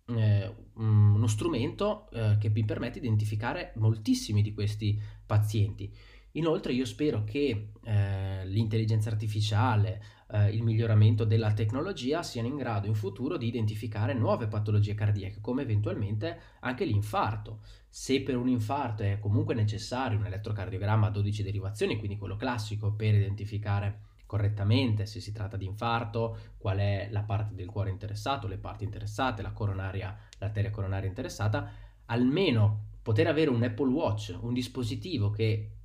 eh, 0.06 0.54
uno 0.74 1.26
strumento 1.26 2.10
eh, 2.10 2.36
che 2.38 2.50
mi 2.50 2.64
permette 2.64 3.00
di 3.00 3.06
identificare 3.06 3.72
moltissimi 3.76 4.42
di 4.42 4.52
questi 4.52 5.00
pazienti. 5.24 5.90
Inoltre 6.32 6.72
io 6.72 6.84
spero 6.84 7.24
che 7.24 7.72
eh, 7.82 8.46
l'intelligenza 8.46 9.10
artificiale, 9.10 10.02
eh, 10.30 10.50
il 10.50 10.62
miglioramento 10.62 11.24
della 11.24 11.52
tecnologia 11.52 12.22
siano 12.22 12.46
in 12.46 12.56
grado 12.56 12.86
in 12.86 12.94
futuro 12.94 13.36
di 13.36 13.48
identificare 13.48 14.14
nuove 14.14 14.46
patologie 14.46 14.94
cardiache, 14.94 15.40
come 15.40 15.62
eventualmente 15.62 16.38
anche 16.60 16.84
l'infarto. 16.84 17.60
Se 17.88 18.22
per 18.22 18.36
un 18.36 18.48
infarto 18.48 19.02
è 19.02 19.18
comunque 19.18 19.54
necessario 19.54 20.18
un 20.18 20.26
elettrocardiogramma 20.26 21.08
a 21.08 21.10
12 21.10 21.42
derivazioni, 21.42 21.98
quindi 21.98 22.16
quello 22.16 22.36
classico 22.36 22.92
per 22.92 23.14
identificare 23.14 24.08
correttamente 24.30 25.06
se 25.06 25.18
si 25.18 25.32
tratta 25.32 25.56
di 25.56 25.64
infarto, 25.64 26.36
qual 26.56 26.78
è 26.78 27.08
la 27.10 27.22
parte 27.22 27.56
del 27.56 27.66
cuore 27.66 27.90
interessato, 27.90 28.46
le 28.46 28.58
parti 28.58 28.84
interessate, 28.84 29.42
la 29.42 29.50
coronaria, 29.50 30.16
l'arteria 30.38 30.70
coronaria 30.70 31.08
interessata, 31.08 31.68
almeno 32.04 32.90
poter 33.02 33.26
avere 33.26 33.50
un 33.50 33.64
Apple 33.64 33.90
Watch, 33.90 34.38
un 34.40 34.52
dispositivo 34.52 35.30
che 35.30 35.79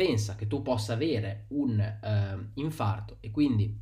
pensa 0.00 0.34
che 0.34 0.46
tu 0.46 0.62
possa 0.62 0.94
avere 0.94 1.44
un 1.48 1.78
uh, 1.78 2.48
infarto 2.54 3.18
e 3.20 3.30
quindi 3.30 3.78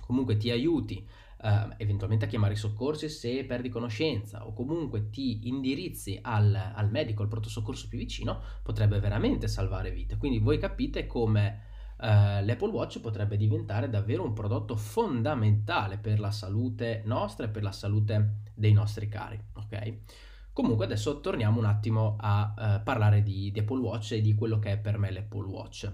comunque 0.00 0.36
ti 0.36 0.48
aiuti 0.52 1.04
uh, 1.42 1.74
eventualmente 1.76 2.26
a 2.26 2.28
chiamare 2.28 2.52
i 2.52 2.56
soccorsi 2.56 3.08
se 3.08 3.44
perdi 3.44 3.68
conoscenza 3.68 4.46
o 4.46 4.52
comunque 4.52 5.10
ti 5.10 5.48
indirizzi 5.48 6.20
al, 6.22 6.54
al 6.54 6.88
medico, 6.88 7.22
al 7.22 7.28
pronto 7.28 7.48
soccorso 7.48 7.88
più 7.88 7.98
vicino, 7.98 8.42
potrebbe 8.62 9.00
veramente 9.00 9.48
salvare 9.48 9.90
vite. 9.90 10.18
Quindi 10.18 10.38
voi 10.38 10.58
capite 10.58 11.08
come 11.08 11.62
uh, 11.98 12.04
l'Apple 12.44 12.70
Watch 12.70 13.00
potrebbe 13.00 13.36
diventare 13.36 13.90
davvero 13.90 14.22
un 14.22 14.34
prodotto 14.34 14.76
fondamentale 14.76 15.98
per 15.98 16.20
la 16.20 16.30
salute 16.30 17.02
nostra 17.06 17.46
e 17.46 17.48
per 17.48 17.64
la 17.64 17.72
salute 17.72 18.36
dei 18.54 18.72
nostri 18.72 19.08
cari, 19.08 19.40
ok? 19.54 19.98
Comunque 20.54 20.84
adesso 20.84 21.20
torniamo 21.20 21.58
un 21.58 21.64
attimo 21.64 22.14
a 22.16 22.54
uh, 22.56 22.82
parlare 22.84 23.24
di, 23.24 23.50
di, 23.50 23.58
Apple 23.58 23.80
Watch 23.80 24.12
e 24.12 24.20
di 24.20 24.36
quello 24.36 24.60
che 24.60 24.70
è 24.70 24.78
per 24.78 24.98
me 24.98 25.10
l'Apple 25.10 25.48
Watch, 25.48 25.92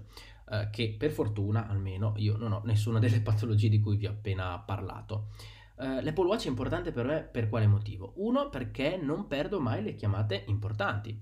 uh, 0.49 0.69
che 0.71 0.95
per 0.99 1.13
fortuna 1.13 1.67
almeno 1.67 2.13
io 2.19 2.37
non 2.37 2.53
ho 2.53 2.61
nessuna 2.67 2.99
delle 2.99 3.23
patologie 3.25 3.71
di 3.71 3.81
cui 3.81 3.97
vi 3.97 4.07
ho 4.07 4.11
appena 4.11 4.59
parlato. 4.59 5.29
Uh, 5.77 6.03
L'Apple 6.03 6.27
Watch 6.27 6.45
è 6.45 6.49
importante 6.51 6.93
per 6.93 7.07
me 7.07 7.23
per 7.23 7.49
quale 7.49 7.67
motivo? 7.67 8.13
Uno, 8.17 8.51
perché 8.51 8.99
non 9.03 9.27
perdo 9.29 9.61
mai 9.61 9.83
le 9.83 9.95
chiamate 9.95 10.45
importanti. 10.49 11.19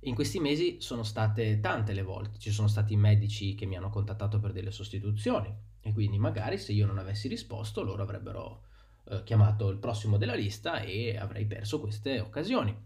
In 0.00 0.16
questi 0.16 0.40
mesi 0.40 0.80
sono 0.80 1.04
state 1.04 1.60
tante 1.60 1.92
le 1.92 2.02
volte, 2.02 2.40
ci 2.40 2.50
sono 2.50 2.66
stati 2.66 2.96
medici 2.96 3.54
che 3.54 3.66
mi 3.66 3.76
hanno 3.76 3.90
contattato 3.90 4.40
per 4.40 4.50
delle 4.50 4.72
sostituzioni 4.72 5.54
e 5.80 5.92
quindi 5.92 6.18
magari 6.18 6.58
se 6.58 6.72
io 6.72 6.86
non 6.86 6.98
avessi 6.98 7.28
risposto 7.28 7.84
loro 7.84 8.02
avrebbero 8.02 8.62
eh, 9.04 9.22
chiamato 9.24 9.68
il 9.68 9.78
prossimo 9.78 10.16
della 10.16 10.34
lista 10.34 10.80
e 10.80 11.16
avrei 11.16 11.46
perso 11.46 11.80
queste 11.80 12.20
occasioni. 12.20 12.76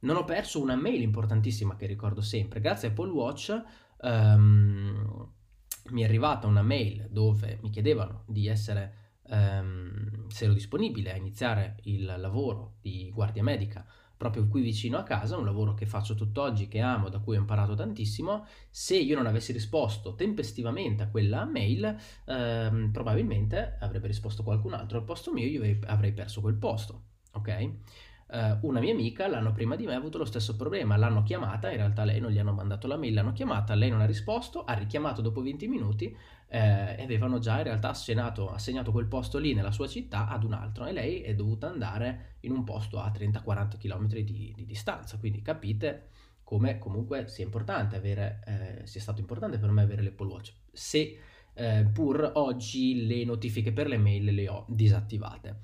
Non 0.00 0.16
ho 0.16 0.24
perso 0.24 0.60
una 0.60 0.76
mail 0.76 1.02
importantissima 1.02 1.76
che 1.76 1.86
ricordo 1.86 2.20
sempre. 2.20 2.60
Grazie 2.60 2.88
a 2.88 2.90
Apple 2.92 3.10
Watch 3.10 3.62
um, 4.02 5.32
mi 5.90 6.02
è 6.02 6.04
arrivata 6.04 6.46
una 6.46 6.62
mail 6.62 7.08
dove 7.10 7.58
mi 7.62 7.70
chiedevano 7.70 8.22
di 8.26 8.46
essere, 8.46 9.18
um, 9.22 10.28
se 10.28 10.44
ero 10.44 10.52
disponibile 10.52 11.12
a 11.12 11.16
iniziare 11.16 11.76
il 11.84 12.04
lavoro 12.04 12.76
di 12.80 13.10
guardia 13.12 13.42
medica 13.42 13.84
proprio 14.18 14.48
qui 14.48 14.60
vicino 14.60 14.98
a 14.98 15.04
casa, 15.04 15.38
un 15.38 15.44
lavoro 15.44 15.72
che 15.74 15.86
faccio 15.86 16.14
tutt'oggi, 16.14 16.68
che 16.68 16.80
amo, 16.80 17.08
da 17.08 17.20
cui 17.20 17.36
ho 17.36 17.40
imparato 17.40 17.74
tantissimo, 17.74 18.44
se 18.68 18.96
io 18.96 19.16
non 19.16 19.26
avessi 19.26 19.52
risposto 19.52 20.14
tempestivamente 20.14 21.04
a 21.04 21.08
quella 21.08 21.44
mail, 21.44 21.96
ehm, 22.26 22.90
probabilmente 22.90 23.76
avrebbe 23.80 24.08
risposto 24.08 24.42
qualcun 24.42 24.74
altro 24.74 24.98
al 24.98 25.04
posto 25.04 25.32
mio 25.32 25.44
e 25.44 25.48
io 25.48 25.78
avrei 25.86 26.12
perso 26.12 26.40
quel 26.40 26.56
posto, 26.56 27.04
ok? 27.32 27.70
Uh, 28.30 28.58
una 28.66 28.78
mia 28.78 28.92
amica 28.92 29.26
l'anno 29.26 29.52
prima 29.52 29.74
di 29.74 29.86
me 29.86 29.94
ha 29.94 29.96
avuto 29.96 30.18
lo 30.18 30.26
stesso 30.26 30.54
problema, 30.54 30.98
l'hanno 30.98 31.22
chiamata, 31.22 31.70
in 31.70 31.78
realtà 31.78 32.04
lei 32.04 32.20
non 32.20 32.30
gli 32.30 32.38
hanno 32.38 32.52
mandato 32.52 32.86
la 32.86 32.98
mail, 32.98 33.14
l'hanno 33.14 33.32
chiamata, 33.32 33.74
lei 33.74 33.88
non 33.88 34.02
ha 34.02 34.04
risposto, 34.04 34.64
ha 34.64 34.74
richiamato 34.74 35.22
dopo 35.22 35.40
20 35.40 35.66
minuti 35.66 36.14
eh, 36.48 36.96
e 36.98 37.02
avevano 37.02 37.38
già 37.38 37.56
in 37.56 37.64
realtà 37.64 37.88
assegnato, 37.88 38.50
assegnato, 38.50 38.92
quel 38.92 39.06
posto 39.06 39.38
lì 39.38 39.54
nella 39.54 39.72
sua 39.72 39.88
città 39.88 40.28
ad 40.28 40.44
un 40.44 40.52
altro 40.52 40.84
e 40.84 40.92
lei 40.92 41.22
è 41.22 41.34
dovuta 41.34 41.68
andare 41.68 42.36
in 42.40 42.52
un 42.52 42.64
posto 42.64 43.00
a 43.00 43.10
30-40 43.10 43.78
km 43.78 44.06
di, 44.08 44.52
di, 44.54 44.64
distanza, 44.66 45.16
quindi 45.16 45.40
capite 45.40 46.08
come 46.44 46.78
comunque 46.78 47.28
sia 47.28 47.44
importante 47.44 47.96
avere, 47.96 48.42
eh, 48.44 48.86
sia 48.86 49.00
stato 49.00 49.20
importante 49.20 49.58
per 49.58 49.70
me 49.70 49.80
avere 49.80 50.02
l'Apple 50.02 50.26
Watch. 50.26 50.52
Se 50.70 51.18
eh, 51.54 51.86
pur 51.90 52.30
oggi 52.34 53.06
le 53.06 53.24
notifiche 53.24 53.72
per 53.72 53.88
le 53.88 53.96
mail 53.96 54.34
le 54.34 54.48
ho 54.50 54.66
disattivate 54.68 55.60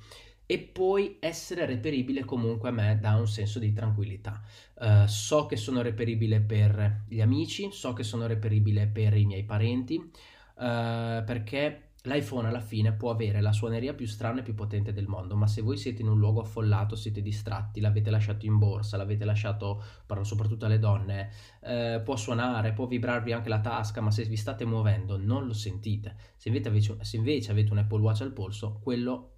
e 0.46 0.59
poi 0.59 1.16
essere 1.20 1.64
reperibile 1.66 2.24
comunque 2.24 2.68
a 2.68 2.72
me 2.72 2.98
dà 3.00 3.14
un 3.14 3.26
senso 3.26 3.59
di 3.59 3.72
tranquillità. 3.72 4.42
Uh, 4.74 5.07
so 5.07 5.46
che 5.46 5.57
sono 5.57 5.80
reperibile 5.83 6.40
per 6.40 7.04
gli 7.09 7.20
amici, 7.20 7.70
so 7.72 7.92
che 7.92 8.02
sono 8.02 8.26
reperibile 8.26 8.87
per 8.87 9.16
i 9.16 9.24
miei 9.24 9.44
parenti, 9.44 9.96
uh, 9.96 11.24
perché 11.24 11.88
l'iPhone 12.07 12.46
alla 12.46 12.61
fine 12.61 12.92
può 12.92 13.11
avere 13.11 13.40
la 13.40 13.52
suoneria 13.52 13.94
più 13.94 14.07
strana 14.07 14.40
e 14.40 14.42
più 14.42 14.52
potente 14.52 14.92
del 14.92 15.07
mondo, 15.07 15.37
ma 15.37 15.46
se 15.46 15.62
voi 15.62 15.78
siete 15.78 16.02
in 16.02 16.09
un 16.09 16.18
luogo 16.18 16.42
affollato, 16.42 16.96
siete 16.96 17.22
distratti, 17.22 17.80
l'avete 17.80 18.11
lasciato 18.11 18.44
in 18.44 18.59
borsa, 18.59 18.98
l'avete 18.98 19.24
lasciato, 19.24 19.83
parlo 20.04 20.24
soprattutto 20.24 20.66
alle 20.66 20.78
donne, 20.78 21.30
uh, 21.62 22.02
può 22.02 22.16
suonare, 22.16 22.74
può 22.74 22.87
vibrarvi 22.87 23.33
anche 23.33 23.48
la 23.48 23.61
tasca, 23.61 24.02
ma 24.02 24.11
se 24.11 24.24
vi 24.24 24.37
state 24.37 24.66
muovendo 24.66 25.16
non 25.16 25.46
lo 25.46 25.54
sentite. 25.54 26.16
Se 26.37 26.50
invece, 26.50 26.98
se 27.00 27.16
invece 27.16 27.50
avete 27.50 27.72
un 27.72 27.78
Apple 27.78 28.00
Watch 28.00 28.20
al 28.20 28.33
polso, 28.33 28.78
quello 28.83 29.34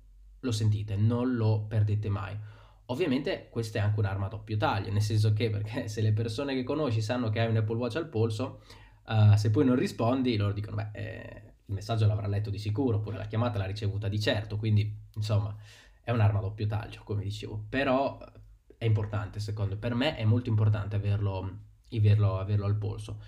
lo 0.47 0.53
sentite, 0.53 0.97
non 0.97 1.37
lo 1.37 1.67
perdete 1.69 2.09
mai. 2.09 2.37
Ovviamente 2.87 3.49
questa 3.51 3.79
è 3.79 3.83
anche 3.83 3.99
un'arma 3.99 4.27
a 4.27 4.29
doppio 4.29 4.57
taglio, 4.57 4.93
nel 4.93 5.03
senso 5.03 5.33
che 5.33 5.51
perché 5.51 5.89
se 5.89 6.01
le 6.01 6.13
persone 6.13 6.55
che 6.55 6.65
conosci 6.65 7.03
sanno 7.03 7.31
che 7.31 7.41
hai 7.41 7.49
un 7.49 7.57
Apple 7.57 7.77
Watch 7.77 7.97
al 7.97 8.09
polso, 8.09 8.63
uh, 9.07 9.37
se 9.37 9.51
poi 9.51 9.65
non 9.65 9.77
rispondi, 9.77 10.37
loro 10.37 10.53
dicono, 10.53 10.77
beh, 10.77 10.91
eh, 10.93 11.43
il 11.67 11.75
messaggio 11.75 12.07
l'avrà 12.07 12.29
letto 12.29 12.51
di 12.51 12.59
sicuro, 12.59 12.99
oppure 12.99 13.17
la 13.17 13.27
chiamata 13.27 13.59
l'ha 13.59 13.67
ricevuta 13.67 14.09
di 14.09 14.21
certo, 14.21 14.57
quindi 14.57 14.97
insomma 15.15 15.55
è 16.01 16.13
un'arma 16.13 16.39
a 16.39 16.43
doppio 16.43 16.67
taglio, 16.67 17.01
come 17.03 17.25
dicevo, 17.25 17.65
però 17.69 18.19
è 18.79 18.85
importante, 18.85 19.41
secondo 19.41 19.77
per 19.77 19.95
me 19.95 20.17
è 20.17 20.25
molto 20.25 20.49
importante 20.49 20.95
averlo, 20.97 21.59
averlo, 21.91 22.39
averlo 22.39 22.67
al 22.67 22.77
polso. 22.77 23.21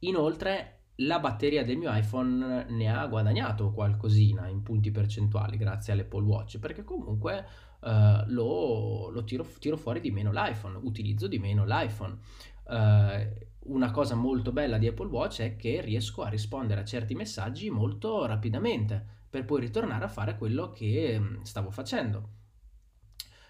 Inoltre 0.00 0.75
la 1.00 1.18
batteria 1.18 1.64
del 1.64 1.76
mio 1.76 1.94
iPhone 1.94 2.66
ne 2.68 2.90
ha 2.90 3.06
guadagnato 3.06 3.70
qualcosina 3.72 4.48
in 4.48 4.62
punti 4.62 4.90
percentuali 4.90 5.56
grazie 5.56 5.92
all'Apple 5.92 6.22
Watch 6.22 6.58
perché 6.58 6.84
comunque 6.84 7.44
uh, 7.80 8.24
lo, 8.26 9.10
lo 9.10 9.24
tiro, 9.24 9.46
tiro, 9.58 9.76
fuori 9.76 10.00
di 10.00 10.10
meno 10.10 10.32
l'iPhone, 10.32 10.78
utilizzo 10.82 11.26
di 11.26 11.38
meno 11.38 11.64
l'iPhone. 11.66 12.16
Uh, 12.64 13.44
una 13.68 13.90
cosa 13.90 14.14
molto 14.14 14.52
bella 14.52 14.78
di 14.78 14.86
Apple 14.86 15.08
Watch 15.08 15.40
è 15.40 15.56
che 15.56 15.80
riesco 15.80 16.22
a 16.22 16.28
rispondere 16.28 16.80
a 16.80 16.84
certi 16.84 17.14
messaggi 17.14 17.68
molto 17.68 18.24
rapidamente 18.24 19.04
per 19.28 19.44
poi 19.44 19.60
ritornare 19.60 20.04
a 20.04 20.08
fare 20.08 20.36
quello 20.38 20.70
che 20.70 21.18
mm, 21.18 21.42
stavo 21.42 21.70
facendo. 21.70 22.30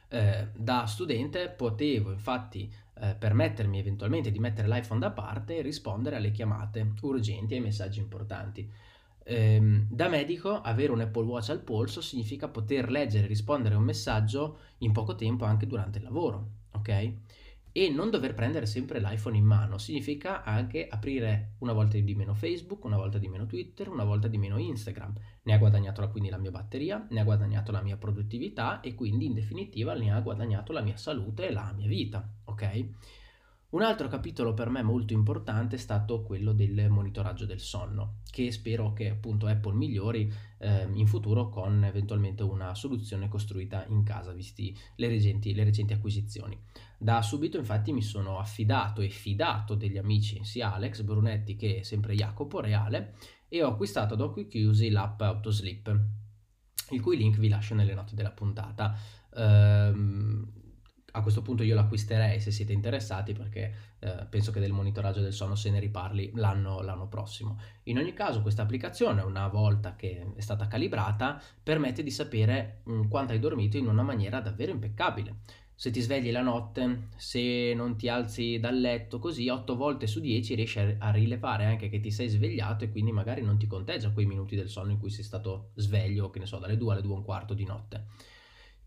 Eh, 0.09 0.49
da 0.55 0.87
studente 0.87 1.49
potevo 1.49 2.13
infatti 2.13 2.73
eh, 3.01 3.15
permettermi 3.15 3.79
eventualmente 3.79 4.31
di 4.31 4.39
mettere 4.39 4.69
l'iPhone 4.69 5.01
da 5.01 5.11
parte 5.11 5.57
e 5.57 5.63
rispondere 5.63 6.17
alle 6.17 6.31
chiamate 6.31 6.95
urgenti 7.03 7.55
e 7.55 7.57
ai 7.59 7.63
messaggi 7.63 7.99
importanti. 7.99 8.71
Eh, 9.23 9.85
da 9.89 10.09
medico 10.09 10.61
avere 10.61 10.93
un 10.93 11.01
Apple 11.01 11.25
Watch 11.25 11.51
al 11.51 11.61
polso 11.61 12.01
significa 12.01 12.49
poter 12.49 12.91
leggere 12.91 13.25
e 13.25 13.29
rispondere 13.29 13.75
a 13.75 13.79
un 13.79 13.85
messaggio 13.85 14.59
in 14.79 14.93
poco 14.93 15.15
tempo 15.17 15.45
anche 15.45 15.67
durante 15.67 15.99
il 15.99 16.05
lavoro, 16.05 16.51
ok? 16.73 17.13
E 17.77 17.91
non 17.91 18.09
dover 18.09 18.33
prendere 18.33 18.65
sempre 18.65 19.01
l'iPhone 19.01 19.37
in 19.37 19.45
mano 19.45 19.77
significa 19.77 20.43
anche 20.45 20.89
aprire 20.89 21.57
una 21.59 21.75
volta 21.75 21.99
di 21.99 22.15
meno 22.15 22.33
Facebook, 22.33 22.83
una 22.85 22.97
volta 22.97 23.19
di 23.19 23.29
meno 23.29 23.45
Twitter, 23.45 23.91
una 23.91 24.05
volta 24.05 24.29
di 24.29 24.39
meno 24.39 24.57
Instagram. 24.57 25.13
Ne 25.43 25.53
ha 25.53 25.59
guadagnato 25.59 26.09
quindi 26.09 26.31
la 26.31 26.39
mia 26.39 26.51
batteria, 26.51 27.07
ne 27.11 27.21
ha 27.21 27.25
guadagnato 27.25 27.73
la 27.73 27.83
mia 27.83 27.99
produttività 27.99 28.81
e 28.81 28.95
quindi 28.95 29.27
in 29.27 29.35
definitiva 29.35 29.93
ne 29.93 30.11
ha 30.11 30.21
guadagnato 30.21 30.73
la 30.73 30.81
mia 30.81 30.97
salute 30.97 31.49
e 31.49 31.53
la 31.53 31.71
mia 31.77 31.87
vita, 31.87 32.27
ok? 32.45 32.89
Un 33.69 33.83
altro 33.83 34.07
capitolo 34.07 34.55
per 34.55 34.71
me 34.71 34.83
molto 34.83 35.13
importante 35.13 35.75
è 35.75 35.79
stato 35.79 36.23
quello 36.23 36.53
del 36.53 36.89
monitoraggio 36.89 37.47
del 37.47 37.59
sonno, 37.59 38.21
che 38.31 38.53
spero 38.53 38.93
che 38.93 39.11
appunto 39.11 39.49
Apple 39.49 39.75
migliori 39.75 40.33
eh, 40.59 40.87
in 40.93 41.07
futuro 41.09 41.49
con 41.49 41.83
eventualmente 41.85 42.45
una 42.45 42.77
soluzione 42.77 43.29
costruita 43.29 43.85
in 43.89 44.05
casa, 44.05 44.33
visti 44.33 44.77
le 44.95 45.09
recenti, 45.09 45.53
le 45.53 45.65
recenti 45.65 45.93
acquisizioni. 45.93 46.57
Da 46.97 47.21
subito 47.23 47.59
infatti 47.59 47.93
mi 47.93 48.03
sono 48.03 48.39
affidato 48.39 49.01
e 49.01 49.09
fidato 49.09 49.75
degli 49.75 49.99
amici 49.99 50.45
sia 50.45 50.73
Alex 50.73 51.03
Brunetti 51.03 51.57
che 51.57 51.83
sempre 51.83 52.15
Jacopo 52.15 52.61
Reale 52.61 53.15
e 53.49 53.65
ho 53.65 53.69
acquistato 53.69 54.15
ad 54.15 54.21
occhi 54.21 54.47
chiusi 54.47 54.91
l'app 54.91 55.21
Autosleep, 55.21 56.01
il 56.91 57.01
cui 57.01 57.17
link 57.17 57.37
vi 57.39 57.49
lascio 57.49 57.75
nelle 57.75 57.95
note 57.95 58.15
della 58.15 58.31
puntata. 58.31 58.97
Ehm, 59.35 60.66
a 61.17 61.23
questo 61.23 61.41
punto 61.41 61.63
io 61.63 61.75
l'acquisterei 61.75 62.41
se 62.41 62.51
siete 62.51 62.73
interessati 62.73 63.33
perché 63.33 63.73
eh, 63.99 64.27
penso 64.29 64.53
che 64.53 64.61
del 64.61 64.73
monitoraggio 64.73 65.23
del 65.23 65.33
sonno 65.33 65.55
se 65.55 65.71
ne 65.71 65.81
riparli 65.81 66.33
l'anno, 66.35 66.83
l'anno 66.83 67.09
prossimo. 67.09 67.59
In 67.85 67.99
ogni 67.99 68.13
caso 68.13 68.43
questa 68.43 68.63
applicazione 68.63 69.23
una 69.23 69.49
volta 69.49 69.97
che 69.97 70.33
è 70.37 70.41
stata 70.41 70.67
calibrata 70.67 71.41
permette 71.63 72.03
di 72.03 72.11
sapere 72.11 72.83
mh, 72.85 72.93
mm, 72.93 73.09
quanto 73.09 73.33
hai 73.33 73.39
dormito 73.39 73.79
in 73.79 73.87
una 73.87 74.03
maniera 74.03 74.41
davvero 74.41 74.73
impeccabile. 74.73 75.37
Se 75.75 75.91
ti 75.91 76.01
svegli 76.01 76.31
la 76.31 76.41
notte, 76.43 77.09
se 77.17 77.73
non 77.75 77.97
ti 77.97 78.09
alzi 78.09 78.59
dal 78.59 78.79
letto, 78.79 79.19
così 79.19 79.49
8 79.49 79.77
volte 79.77 80.07
su 80.07 80.21
10 80.21 80.55
riesci 80.55 80.79
a 80.79 81.11
rilevare 81.11 81.67
anche 81.67 81.91
che 81.91 82.01
ti 82.01 82.11
sei 82.11 82.29
svegliato 82.29 82.85
e 82.85 82.91
quindi 82.91 83.13
magari 83.13 83.43
non 83.43 83.59
ti 83.59 83.67
conteggia 83.67 84.11
quei 84.11 84.25
minuti 84.25 84.57
del 84.57 84.71
sonno 84.71 84.93
in 84.93 84.99
cui 84.99 85.11
sei 85.11 85.25
stato 85.25 85.73
sveglio, 85.75 86.31
che 86.31 86.39
ne 86.39 86.47
so, 86.47 86.59
dalle 86.59 86.79
2 86.79 86.93
alle 86.93 87.03
2 87.03 87.13
e 87.13 87.17
un 87.17 87.25
quarto 87.25 87.53
di 87.53 87.65
notte. 87.65 88.05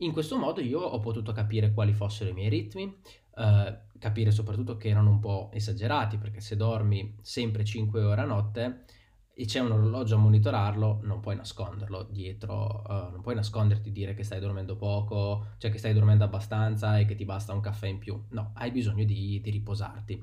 In 0.01 0.13
questo 0.13 0.37
modo 0.37 0.61
io 0.61 0.79
ho 0.79 0.99
potuto 0.99 1.33
capire 1.33 1.73
quali 1.73 1.93
fossero 1.93 2.29
i 2.29 2.33
miei 2.33 2.47
ritmi, 2.49 2.95
eh, 3.35 3.79
capire 3.99 4.31
soprattutto 4.31 4.77
che 4.77 4.87
erano 4.87 5.09
un 5.09 5.19
po' 5.19 5.49
esagerati, 5.51 6.17
perché 6.17 6.39
se 6.39 6.55
dormi 6.55 7.17
sempre 7.21 7.65
5 7.65 8.01
ore 8.03 8.21
a 8.21 8.25
notte 8.25 8.85
e 9.33 9.45
c'è 9.45 9.59
un 9.59 9.71
orologio 9.71 10.15
a 10.15 10.19
monitorarlo, 10.19 10.99
non 11.03 11.19
puoi 11.19 11.35
nasconderlo 11.35 12.03
dietro, 12.03 12.83
uh, 12.87 13.11
non 13.11 13.21
puoi 13.21 13.35
nasconderti 13.35 13.91
dire 13.91 14.13
che 14.13 14.23
stai 14.23 14.39
dormendo 14.39 14.75
poco, 14.75 15.47
cioè 15.57 15.71
che 15.71 15.77
stai 15.77 15.93
dormendo 15.93 16.25
abbastanza 16.25 16.97
e 16.97 17.05
che 17.05 17.15
ti 17.15 17.23
basta 17.23 17.53
un 17.53 17.61
caffè 17.61 17.87
in 17.87 17.99
più. 17.99 18.21
No, 18.31 18.51
hai 18.55 18.71
bisogno 18.71 19.05
di, 19.05 19.39
di 19.41 19.49
riposarti. 19.49 20.21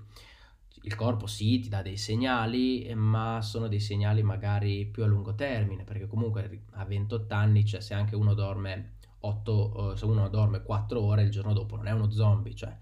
Il 0.82 0.94
corpo 0.94 1.26
sì, 1.26 1.60
ti 1.60 1.68
dà 1.70 1.80
dei 1.82 1.96
segnali, 1.96 2.92
ma 2.94 3.40
sono 3.42 3.68
dei 3.68 3.80
segnali 3.80 4.22
magari 4.22 4.86
più 4.86 5.02
a 5.02 5.06
lungo 5.06 5.34
termine, 5.34 5.84
perché 5.84 6.06
comunque 6.06 6.64
a 6.72 6.84
28 6.84 7.34
anni, 7.34 7.64
cioè 7.64 7.80
se 7.80 7.94
anche 7.94 8.14
uno 8.16 8.34
dorme 8.34 8.95
8, 9.26 9.96
se 9.96 10.04
uno 10.04 10.28
dorme 10.28 10.62
4 10.62 11.00
ore 11.00 11.22
il 11.22 11.30
giorno 11.30 11.52
dopo 11.52 11.76
non 11.76 11.86
è 11.86 11.92
uno 11.92 12.10
zombie, 12.10 12.54
cioè 12.54 12.76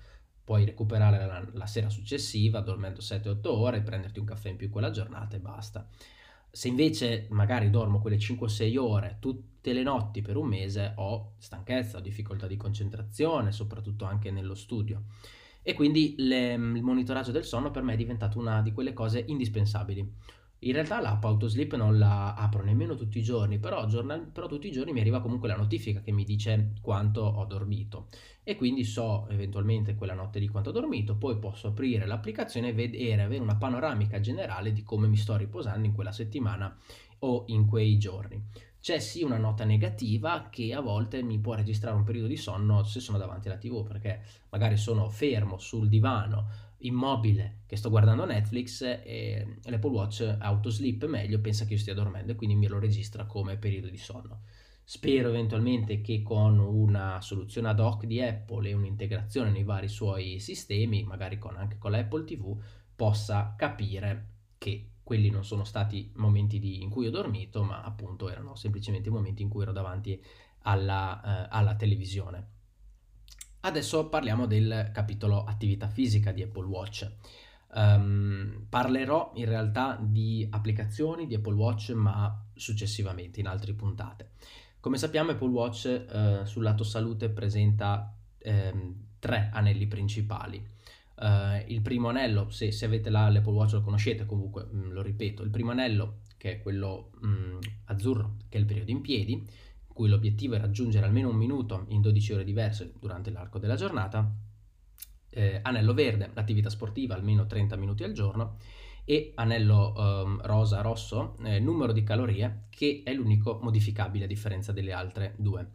puoi 0.44 0.64
recuperare 0.64 1.24
la, 1.26 1.44
la 1.52 1.66
sera 1.66 1.88
successiva 1.88 2.60
dormendo 2.60 3.00
7-8 3.00 3.38
ore, 3.46 3.80
prenderti 3.80 4.18
un 4.18 4.26
caffè 4.26 4.50
in 4.50 4.56
più 4.56 4.68
quella 4.68 4.90
giornata 4.90 5.36
e 5.36 5.40
basta. 5.40 5.88
Se 6.50 6.68
invece 6.68 7.26
magari 7.30 7.70
dormo 7.70 8.00
quelle 8.00 8.16
5-6 8.16 8.78
ore 8.78 9.16
tutte 9.18 9.72
le 9.72 9.82
notti 9.82 10.20
per 10.20 10.36
un 10.36 10.46
mese, 10.46 10.92
ho 10.96 11.32
stanchezza, 11.38 11.98
ho 11.98 12.00
difficoltà 12.00 12.46
di 12.46 12.56
concentrazione, 12.56 13.50
soprattutto 13.50 14.04
anche 14.04 14.30
nello 14.30 14.54
studio. 14.54 15.04
E 15.62 15.72
quindi 15.72 16.14
le, 16.18 16.52
il 16.52 16.82
monitoraggio 16.82 17.32
del 17.32 17.44
sonno 17.44 17.70
per 17.70 17.82
me 17.82 17.94
è 17.94 17.96
diventato 17.96 18.38
una 18.38 18.60
di 18.60 18.72
quelle 18.72 18.92
cose 18.92 19.24
indispensabili. 19.26 20.12
In 20.60 20.72
realtà 20.72 20.98
l'app 21.00 21.22
Autosleep 21.22 21.74
non 21.76 21.98
la 21.98 22.34
apro 22.34 22.62
nemmeno 22.64 22.94
tutti 22.96 23.18
i 23.18 23.22
giorni, 23.22 23.58
però, 23.58 23.86
giornal- 23.86 24.26
però, 24.28 24.46
tutti 24.46 24.68
i 24.68 24.72
giorni 24.72 24.92
mi 24.92 25.00
arriva 25.00 25.20
comunque 25.20 25.46
la 25.46 25.56
notifica 25.56 26.00
che 26.00 26.10
mi 26.10 26.24
dice 26.24 26.72
quanto 26.80 27.20
ho 27.20 27.44
dormito 27.44 28.08
e 28.42 28.56
quindi 28.56 28.82
so 28.84 29.26
eventualmente 29.28 29.94
quella 29.94 30.14
notte 30.14 30.40
di 30.40 30.48
quanto 30.48 30.70
ho 30.70 30.72
dormito, 30.72 31.16
poi 31.16 31.38
posso 31.38 31.68
aprire 31.68 32.06
l'applicazione 32.06 32.68
e 32.68 32.72
vedere, 32.72 33.22
avere 33.22 33.42
una 33.42 33.56
panoramica 33.56 34.20
generale 34.20 34.72
di 34.72 34.82
come 34.82 35.06
mi 35.06 35.16
sto 35.16 35.36
riposando 35.36 35.86
in 35.86 35.92
quella 35.92 36.12
settimana 36.12 36.74
o 37.20 37.44
in 37.48 37.66
quei 37.66 37.98
giorni. 37.98 38.42
C'è 38.80 38.98
sì 38.98 39.22
una 39.22 39.38
nota 39.38 39.64
negativa 39.64 40.48
che 40.50 40.74
a 40.74 40.80
volte 40.80 41.22
mi 41.22 41.38
può 41.38 41.54
registrare 41.54 41.96
un 41.96 42.04
periodo 42.04 42.28
di 42.28 42.36
sonno 42.36 42.84
se 42.84 43.00
sono 43.00 43.16
davanti 43.16 43.48
alla 43.48 43.56
TV 43.56 43.82
perché 43.82 44.20
magari 44.50 44.76
sono 44.76 45.08
fermo 45.08 45.56
sul 45.58 45.88
divano 45.88 46.46
immobile 46.86 47.62
che 47.66 47.76
sto 47.76 47.90
guardando 47.90 48.24
Netflix 48.24 48.82
e 48.82 49.58
l'Apple 49.64 49.90
Watch 49.90 50.36
autosleep 50.38 51.06
meglio 51.06 51.40
pensa 51.40 51.64
che 51.64 51.74
io 51.74 51.78
stia 51.78 51.94
dormendo 51.94 52.32
e 52.32 52.34
quindi 52.34 52.56
me 52.56 52.68
lo 52.68 52.78
registra 52.78 53.26
come 53.26 53.56
periodo 53.56 53.88
di 53.88 53.96
sonno. 53.96 54.42
Spero 54.86 55.30
eventualmente 55.30 56.02
che 56.02 56.22
con 56.22 56.58
una 56.58 57.20
soluzione 57.22 57.68
ad 57.68 57.80
hoc 57.80 58.04
di 58.04 58.20
Apple 58.20 58.68
e 58.68 58.74
un'integrazione 58.74 59.50
nei 59.50 59.64
vari 59.64 59.88
suoi 59.88 60.38
sistemi, 60.40 61.04
magari 61.04 61.38
con, 61.38 61.56
anche 61.56 61.78
con 61.78 61.90
l'Apple 61.90 62.24
TV, 62.24 62.60
possa 62.94 63.54
capire 63.56 64.28
che 64.58 64.90
quelli 65.02 65.30
non 65.30 65.44
sono 65.44 65.64
stati 65.64 66.12
momenti 66.16 66.58
di, 66.58 66.82
in 66.82 66.90
cui 66.90 67.06
ho 67.06 67.10
dormito, 67.10 67.62
ma 67.62 67.82
appunto 67.82 68.28
erano 68.28 68.54
semplicemente 68.56 69.08
momenti 69.08 69.42
in 69.42 69.48
cui 69.48 69.62
ero 69.62 69.72
davanti 69.72 70.22
alla, 70.62 71.44
eh, 71.44 71.48
alla 71.50 71.76
televisione. 71.76 72.52
Adesso 73.66 74.10
parliamo 74.10 74.44
del 74.44 74.90
capitolo 74.92 75.42
attività 75.42 75.88
fisica 75.88 76.32
di 76.32 76.42
Apple 76.42 76.66
Watch. 76.66 77.10
Um, 77.72 78.66
parlerò 78.68 79.32
in 79.36 79.46
realtà 79.46 79.98
di 79.98 80.46
applicazioni 80.50 81.26
di 81.26 81.36
Apple 81.36 81.54
Watch, 81.54 81.88
ma 81.92 82.44
successivamente 82.54 83.40
in 83.40 83.46
altre 83.46 83.72
puntate. 83.72 84.32
Come 84.80 84.98
sappiamo, 84.98 85.30
Apple 85.30 85.48
Watch 85.48 85.86
eh, 85.86 86.40
sul 86.44 86.62
lato 86.62 86.84
salute 86.84 87.30
presenta 87.30 88.14
ehm, 88.36 88.94
tre 89.18 89.48
anelli 89.50 89.86
principali. 89.86 90.62
Uh, 91.16 91.64
il 91.68 91.80
primo 91.80 92.08
anello, 92.08 92.50
se, 92.50 92.70
se 92.70 92.84
avete 92.84 93.08
la, 93.08 93.30
l'Apple 93.30 93.52
Watch 93.52 93.72
lo 93.72 93.80
conoscete, 93.80 94.26
comunque 94.26 94.64
mh, 94.64 94.76
mm, 94.76 94.90
lo 94.90 95.00
ripeto, 95.00 95.42
il 95.42 95.48
primo 95.48 95.70
anello 95.70 96.18
che 96.36 96.50
è 96.50 96.60
quello 96.60 97.12
mh, 97.18 97.28
mm, 97.28 97.58
azzurro, 97.86 98.36
che 98.50 98.58
è 98.58 98.60
il 98.60 98.66
periodo 98.66 98.90
in 98.90 99.00
piedi, 99.00 99.48
cui 99.94 100.08
l'obiettivo 100.08 100.56
è 100.56 100.58
raggiungere 100.58 101.06
almeno 101.06 101.30
un 101.30 101.36
minuto 101.36 101.86
in 101.88 102.02
12 102.02 102.32
ore 102.34 102.44
diverse 102.44 102.92
durante 102.98 103.30
l'arco 103.30 103.58
della 103.58 103.76
giornata, 103.76 104.30
eh, 105.30 105.60
anello 105.62 105.94
verde, 105.94 106.30
l'attività 106.34 106.68
sportiva 106.68 107.14
almeno 107.14 107.46
30 107.46 107.76
minuti 107.76 108.04
al 108.04 108.12
giorno, 108.12 108.58
e 109.06 109.32
anello 109.36 109.92
um, 109.96 110.40
rosa 110.42 110.80
rosso, 110.80 111.36
eh, 111.44 111.60
numero 111.60 111.92
di 111.92 112.02
calorie, 112.02 112.66
che 112.70 113.02
è 113.04 113.12
l'unico 113.12 113.60
modificabile 113.62 114.24
a 114.24 114.28
differenza 114.28 114.72
delle 114.72 114.92
altre 114.92 115.34
due. 115.38 115.72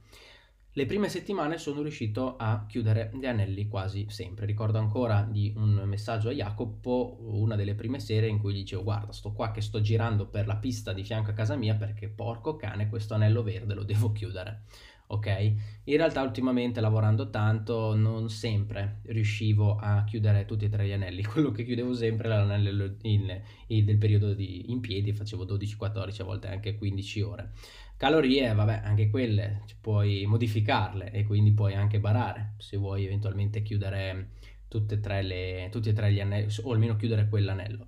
Le 0.73 0.85
prime 0.85 1.09
settimane 1.09 1.57
sono 1.57 1.81
riuscito 1.81 2.37
a 2.37 2.65
chiudere 2.67 3.09
gli 3.19 3.25
anelli 3.25 3.67
quasi 3.67 4.05
sempre. 4.09 4.45
Ricordo 4.45 4.77
ancora 4.77 5.27
di 5.27 5.51
un 5.57 5.81
messaggio 5.85 6.29
a 6.29 6.31
Jacopo, 6.31 7.17
una 7.21 7.55
delle 7.55 7.73
prime 7.73 7.99
sere 7.99 8.27
in 8.27 8.37
cui 8.37 8.53
gli 8.53 8.57
dicevo 8.57 8.83
guarda 8.83 9.11
sto 9.11 9.31
qua 9.31 9.49
che 9.49 9.61
sto 9.61 9.81
girando 9.81 10.27
per 10.27 10.45
la 10.45 10.57
pista 10.57 10.93
di 10.93 11.03
fianco 11.03 11.31
a 11.31 11.33
casa 11.33 11.55
mia 11.55 11.73
perché 11.73 12.07
porco 12.07 12.55
cane 12.55 12.87
questo 12.87 13.15
anello 13.15 13.41
verde 13.41 13.73
lo 13.73 13.83
devo 13.83 14.11
chiudere. 14.11 14.65
Ok? 15.11 15.27
In 15.85 15.97
realtà 15.97 16.21
ultimamente 16.21 16.79
lavorando 16.79 17.31
tanto 17.31 17.95
non 17.95 18.29
sempre 18.29 18.99
riuscivo 19.05 19.75
a 19.75 20.03
chiudere 20.03 20.45
tutti 20.45 20.65
e 20.65 20.69
tre 20.69 20.85
gli 20.85 20.91
anelli. 20.91 21.23
Quello 21.25 21.49
che 21.49 21.65
chiudevo 21.65 21.95
sempre 21.95 22.27
era 22.27 22.43
l'anello 22.43 22.95
del 22.99 23.97
periodo 23.97 24.35
di, 24.35 24.69
in 24.71 24.81
piedi, 24.81 25.11
facevo 25.13 25.45
12-14, 25.45 26.21
a 26.21 26.25
volte 26.25 26.47
anche 26.47 26.75
15 26.75 27.21
ore. 27.21 27.51
Calorie, 27.99 28.53
vabbè, 28.53 28.79
anche 28.85 29.09
quelle 29.09 29.63
puoi 29.81 30.25
modificarle 30.25 31.11
e 31.11 31.25
quindi 31.25 31.51
puoi 31.51 31.75
anche 31.75 31.99
barare 31.99 32.53
se 32.57 32.77
vuoi 32.77 33.03
eventualmente 33.03 33.61
chiudere 33.61 34.29
tutte 34.69 34.95
e 34.95 34.99
tre 35.01 35.21
le, 35.21 35.67
tutti 35.69 35.89
e 35.89 35.93
tre 35.93 36.13
gli 36.13 36.21
anelli 36.21 36.47
o 36.63 36.71
almeno 36.71 36.95
chiudere 36.95 37.27
quell'anello. 37.27 37.87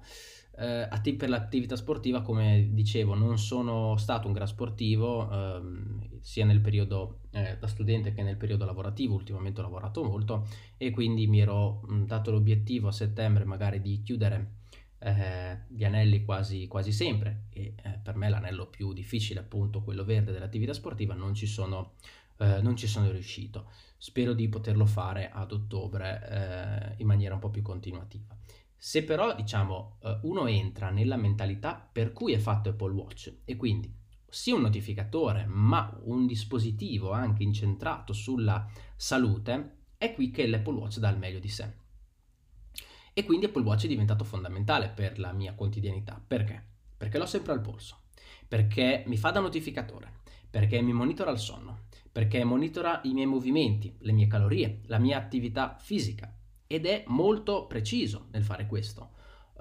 Eh, 0.57 1.15
per 1.15 1.29
l'attività 1.29 1.77
sportiva, 1.77 2.23
come 2.23 2.71
dicevo, 2.73 3.15
non 3.15 3.37
sono 3.37 3.95
stato 3.95 4.27
un 4.27 4.33
gran 4.33 4.47
sportivo 4.47 5.31
ehm, 5.31 6.19
sia 6.19 6.43
nel 6.43 6.59
periodo 6.59 7.21
eh, 7.31 7.55
da 7.57 7.67
studente 7.67 8.11
che 8.11 8.21
nel 8.21 8.35
periodo 8.35 8.65
lavorativo. 8.65 9.13
Ultimamente 9.15 9.61
ho 9.61 9.63
lavorato 9.63 10.03
molto 10.03 10.45
e 10.75 10.91
quindi 10.91 11.25
mi 11.27 11.39
ero 11.39 11.83
mh, 11.87 12.03
dato 12.03 12.31
l'obiettivo 12.31 12.89
a 12.89 12.91
settembre 12.91 13.45
magari 13.45 13.79
di 13.79 14.01
chiudere 14.03 14.59
eh, 15.03 15.61
gli 15.67 15.83
anelli 15.83 16.23
quasi, 16.23 16.67
quasi 16.67 16.91
sempre. 16.91 17.45
E 17.49 17.73
eh, 17.81 17.99
per 18.01 18.15
me 18.15 18.29
l'anello 18.29 18.67
più 18.67 18.93
difficile 18.93 19.39
appunto 19.39 19.81
quello 19.81 20.03
verde 20.03 20.31
dell'attività 20.31 20.73
sportiva 20.73 21.13
non 21.13 21.33
ci 21.33 21.47
sono, 21.47 21.93
eh, 22.37 22.61
non 22.61 22.75
ci 22.75 22.87
sono 22.87 23.09
riuscito. 23.11 23.69
Spero 23.97 24.33
di 24.33 24.47
poterlo 24.47 24.85
fare 24.85 25.29
ad 25.31 25.51
ottobre 25.51 26.93
eh, 26.95 27.01
in 27.01 27.07
maniera 27.07 27.33
un 27.33 27.39
po' 27.39 27.49
più 27.49 27.61
continuativa. 27.61 28.35
Se 28.77 29.03
però 29.03 29.35
diciamo 29.35 29.97
eh, 30.03 30.19
uno 30.23 30.47
entra 30.47 30.89
nella 30.89 31.17
mentalità 31.17 31.75
per 31.91 32.13
cui 32.13 32.33
è 32.33 32.39
fatto 32.39 32.69
Apple 32.69 32.93
Watch 32.93 33.33
e 33.45 33.55
quindi 33.55 33.93
sia 34.27 34.55
un 34.55 34.61
notificatore 34.61 35.45
ma 35.45 35.99
un 36.03 36.25
dispositivo 36.25 37.11
anche 37.11 37.43
incentrato 37.43 38.13
sulla 38.13 38.65
salute 38.95 39.79
è 39.97 40.13
qui 40.13 40.31
che 40.31 40.47
l'Apple 40.47 40.73
Watch 40.73 40.97
dà 40.97 41.09
il 41.09 41.17
meglio 41.17 41.39
di 41.39 41.49
sé 41.49 41.80
e 43.13 43.23
quindi 43.25 43.45
Apple 43.45 43.63
Watch 43.63 43.85
è 43.85 43.87
diventato 43.87 44.23
fondamentale 44.23 44.89
per 44.89 45.19
la 45.19 45.33
mia 45.33 45.53
quotidianità. 45.53 46.21
Perché? 46.25 46.63
Perché 46.97 47.17
l'ho 47.17 47.25
sempre 47.25 47.51
al 47.51 47.61
polso, 47.61 48.01
perché 48.47 49.03
mi 49.07 49.17
fa 49.17 49.31
da 49.31 49.39
notificatore, 49.39 50.19
perché 50.49 50.81
mi 50.81 50.93
monitora 50.93 51.31
il 51.31 51.39
sonno, 51.39 51.85
perché 52.11 52.43
monitora 52.43 53.01
i 53.03 53.13
miei 53.13 53.25
movimenti, 53.25 53.95
le 53.99 54.11
mie 54.11 54.27
calorie, 54.27 54.81
la 54.85 54.99
mia 54.99 55.17
attività 55.17 55.77
fisica 55.79 56.33
ed 56.67 56.85
è 56.85 57.03
molto 57.07 57.67
preciso 57.67 58.27
nel 58.31 58.43
fare 58.43 58.65
questo. 58.67 59.11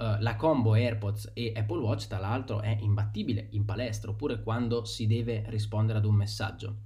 Uh, 0.01 0.17
la 0.21 0.37
combo 0.37 0.75
AirPods 0.75 1.33
e 1.35 1.53
Apple 1.55 1.81
Watch, 1.81 2.07
tra 2.07 2.19
l'altro, 2.19 2.61
è 2.61 2.77
imbattibile 2.81 3.49
in 3.51 3.65
palestra 3.65 4.11
oppure 4.11 4.43
quando 4.43 4.85
si 4.85 5.07
deve 5.07 5.45
rispondere 5.49 5.99
ad 5.99 6.05
un 6.05 6.15
messaggio. 6.15 6.77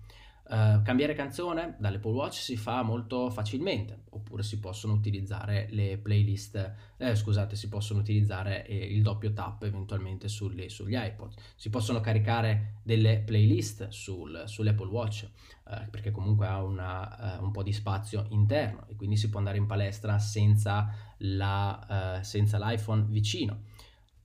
Uh, 0.46 0.82
cambiare 0.82 1.14
canzone 1.14 1.74
dall'Apple 1.78 2.12
Watch 2.12 2.34
si 2.34 2.58
fa 2.58 2.82
molto 2.82 3.30
facilmente, 3.30 4.02
oppure 4.10 4.42
si 4.42 4.60
possono 4.60 4.92
utilizzare 4.92 5.68
le 5.70 5.96
playlist, 5.96 6.74
eh, 6.98 7.16
scusate, 7.16 7.56
si 7.56 7.70
possono 7.70 8.00
utilizzare 8.00 8.66
eh, 8.66 8.76
il 8.76 9.00
doppio 9.00 9.32
tap 9.32 9.62
eventualmente 9.62 10.28
sulle, 10.28 10.68
sugli 10.68 10.96
iPod. 10.96 11.32
Si 11.56 11.70
possono 11.70 12.00
caricare 12.00 12.80
delle 12.82 13.20
playlist 13.20 13.88
sul, 13.88 14.42
sull'Apple 14.44 14.88
Watch, 14.88 15.22
eh, 15.22 15.88
perché 15.90 16.10
comunque 16.10 16.46
ha 16.46 16.62
una, 16.62 17.38
uh, 17.38 17.42
un 17.42 17.50
po' 17.50 17.62
di 17.62 17.72
spazio 17.72 18.26
interno 18.28 18.84
e 18.88 18.96
quindi 18.96 19.16
si 19.16 19.30
può 19.30 19.38
andare 19.38 19.56
in 19.56 19.64
palestra 19.66 20.18
senza, 20.18 20.90
la, 21.18 22.20
senza 22.22 22.58
l'iPhone 22.58 23.06
vicino. 23.08 23.62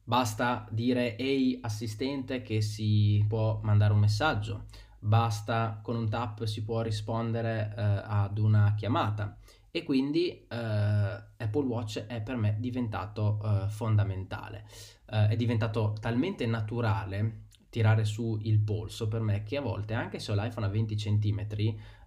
Basta 0.04 0.68
dire 0.70 1.16
ehi 1.16 1.60
assistente 1.62 2.42
che 2.42 2.62
si 2.62 3.24
può 3.26 3.60
mandare 3.64 3.94
un 3.94 4.00
messaggio 4.00 4.66
basta 5.00 5.80
con 5.82 5.96
un 5.96 6.10
tap 6.10 6.44
si 6.44 6.64
può 6.64 6.82
rispondere 6.82 7.74
eh, 7.76 7.82
ad 7.82 8.38
una 8.38 8.74
chiamata 8.76 9.38
e 9.72 9.84
quindi 9.84 10.46
eh, 10.48 10.56
Apple 10.56 11.66
Watch 11.66 12.06
è 12.06 12.22
per 12.22 12.36
me 12.36 12.58
diventato 12.60 13.40
eh, 13.44 13.70
fondamentale. 13.70 14.66
Eh, 15.12 15.30
è 15.30 15.36
diventato 15.36 15.96
talmente 16.00 16.46
naturale 16.46 17.46
tirare 17.70 18.04
su 18.04 18.40
il 18.42 18.60
polso 18.60 19.08
per 19.08 19.22
me 19.22 19.44
che 19.44 19.58
a 19.58 19.62
volte 19.62 19.94
anche 19.94 20.18
se 20.20 20.32
ho 20.32 20.36
l'iPhone 20.36 20.66
a 20.66 20.70
20 20.70 20.96
cm 20.96 21.48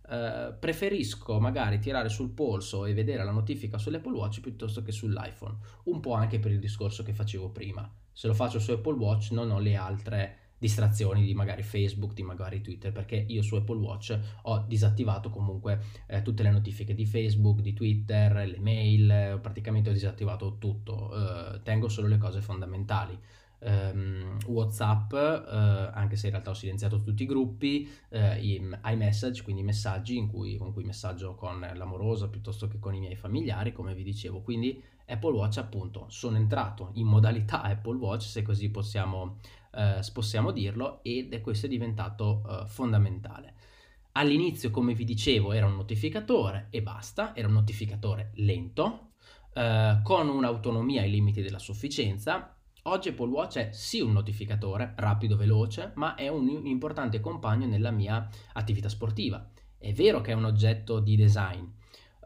Uh, 0.02 0.59
preferisco 0.59 1.38
magari 1.40 1.78
tirare 1.78 2.11
sul 2.11 2.33
polso 2.33 2.85
e 2.85 2.92
vedere 2.92 3.24
la 3.24 3.31
notifica 3.31 3.78
sull'Apple 3.78 4.12
Watch 4.12 4.40
piuttosto 4.40 4.83
che 4.83 4.90
sull'iPhone, 4.92 5.57
un 5.85 6.00
po' 6.00 6.12
anche 6.12 6.38
per 6.38 6.50
il 6.50 6.59
discorso 6.59 7.02
che 7.02 7.14
facevo 7.14 7.50
prima. 7.50 7.90
Se 8.12 8.26
lo 8.26 8.35
faccio 8.35 8.59
su 8.59 8.72
Apple 8.72 8.96
Watch 8.96 9.31
non 9.31 9.50
ho 9.52 9.59
le 9.61 9.76
altre 9.76 10.41
distrazioni 10.62 11.25
di 11.25 11.35
magari 11.35 11.64
Facebook, 11.64 12.12
di 12.12 12.22
magari 12.22 12.61
Twitter, 12.61 12.92
perché 12.92 13.16
io 13.16 13.42
su 13.42 13.57
Apple 13.57 13.79
Watch 13.79 14.16
ho 14.42 14.64
disattivato 14.68 15.29
comunque 15.29 15.81
eh, 16.07 16.22
tutte 16.22 16.44
le 16.44 16.53
notifiche 16.53 16.94
di 16.94 17.05
Facebook, 17.05 17.61
di 17.61 17.72
Twitter, 17.72 18.46
le 18.46 18.61
mail, 18.61 19.40
praticamente 19.42 19.90
ho 19.90 19.92
disattivato 19.92 20.59
tutto, 20.59 21.11
eh, 21.16 21.62
tengo 21.64 21.88
solo 21.88 22.07
le 22.07 22.18
cose 22.18 22.40
fondamentali. 22.40 23.18
Um, 23.64 24.38
WhatsApp, 24.46 25.12
uh, 25.12 25.90
anche 25.94 26.16
se 26.16 26.27
in 26.27 26.33
realtà 26.33 26.51
ho 26.51 26.55
silenziato 26.55 27.01
tutti 27.01 27.22
i 27.22 27.27
gruppi, 27.27 27.88
uh, 28.09 28.37
i, 28.40 28.61
iMessage, 28.87 29.44
quindi 29.44 29.62
messaggi 29.62 30.16
in 30.16 30.27
cui, 30.27 30.57
con 30.57 30.72
cui 30.72 30.83
messaggio 30.83 31.37
con 31.37 31.61
l'amorosa 31.61 32.29
piuttosto 32.29 32.66
che 32.66 32.81
con 32.81 32.92
i 32.92 32.98
miei 32.98 33.14
familiari, 33.14 33.72
come 33.72 33.94
vi 33.94 34.03
dicevo. 34.03 34.40
Quindi 34.40 34.83
Apple 35.07 35.35
Watch, 35.35 35.59
appunto, 35.59 36.07
sono 36.09 36.38
entrato 36.38 36.90
in 36.94 37.07
modalità 37.07 37.62
Apple 37.62 37.98
Watch, 37.98 38.22
se 38.22 38.42
così 38.42 38.68
possiamo 38.68 39.38
eh, 39.74 40.00
possiamo 40.12 40.50
dirlo, 40.50 41.00
ed 41.02 41.40
questo 41.40 41.66
è 41.66 41.68
diventato 41.68 42.42
eh, 42.46 42.66
fondamentale. 42.66 43.54
All'inizio, 44.12 44.70
come 44.70 44.94
vi 44.94 45.04
dicevo, 45.04 45.52
era 45.52 45.66
un 45.66 45.76
notificatore 45.76 46.66
e 46.70 46.82
basta, 46.82 47.35
era 47.35 47.48
un 47.48 47.54
notificatore 47.54 48.32
lento, 48.35 49.12
eh, 49.54 50.00
con 50.02 50.28
un'autonomia 50.28 51.02
ai 51.02 51.11
limiti 51.11 51.40
della 51.40 51.58
sufficienza. 51.58 52.54
Oggi 52.85 53.11
Apple 53.11 53.28
Watch 53.28 53.58
è 53.58 53.72
sì 53.72 54.00
un 54.00 54.12
notificatore, 54.12 54.94
rapido, 54.96 55.37
veloce, 55.37 55.92
ma 55.94 56.14
è 56.14 56.28
un 56.28 56.48
importante 56.66 57.20
compagno 57.20 57.66
nella 57.66 57.90
mia 57.90 58.28
attività 58.54 58.88
sportiva. 58.88 59.48
È 59.78 59.92
vero 59.92 60.20
che 60.20 60.32
è 60.32 60.35
un 60.35 60.44
oggetto 60.44 61.00
di 61.00 61.16
design, 61.16 61.64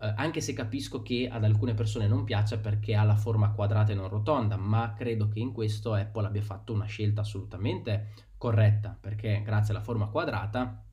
eh, 0.00 0.12
anche 0.16 0.40
se 0.40 0.52
capisco 0.52 1.02
che 1.02 1.28
ad 1.30 1.44
alcune 1.44 1.74
persone 1.74 2.06
non 2.06 2.24
piaccia 2.24 2.58
perché 2.58 2.94
ha 2.94 3.02
la 3.02 3.16
forma 3.16 3.52
quadrata 3.52 3.92
e 3.92 3.94
non 3.94 4.08
rotonda, 4.08 4.56
ma 4.56 4.92
credo 4.94 5.28
che 5.28 5.38
in 5.38 5.52
questo 5.52 5.94
Apple 5.94 6.26
abbia 6.26 6.42
fatto 6.42 6.72
una 6.72 6.84
scelta 6.84 7.22
assolutamente 7.22 8.12
corretta, 8.36 8.96
perché 9.00 9.42
grazie 9.44 9.74
alla 9.74 9.82
forma 9.82 10.08
quadrata 10.08 10.84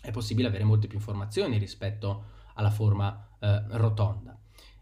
è 0.00 0.10
possibile 0.10 0.48
avere 0.48 0.64
molte 0.64 0.86
più 0.86 0.98
informazioni 0.98 1.58
rispetto 1.58 2.24
alla 2.54 2.70
forma 2.70 3.28
eh, 3.38 3.62
rotonda. 3.68 4.36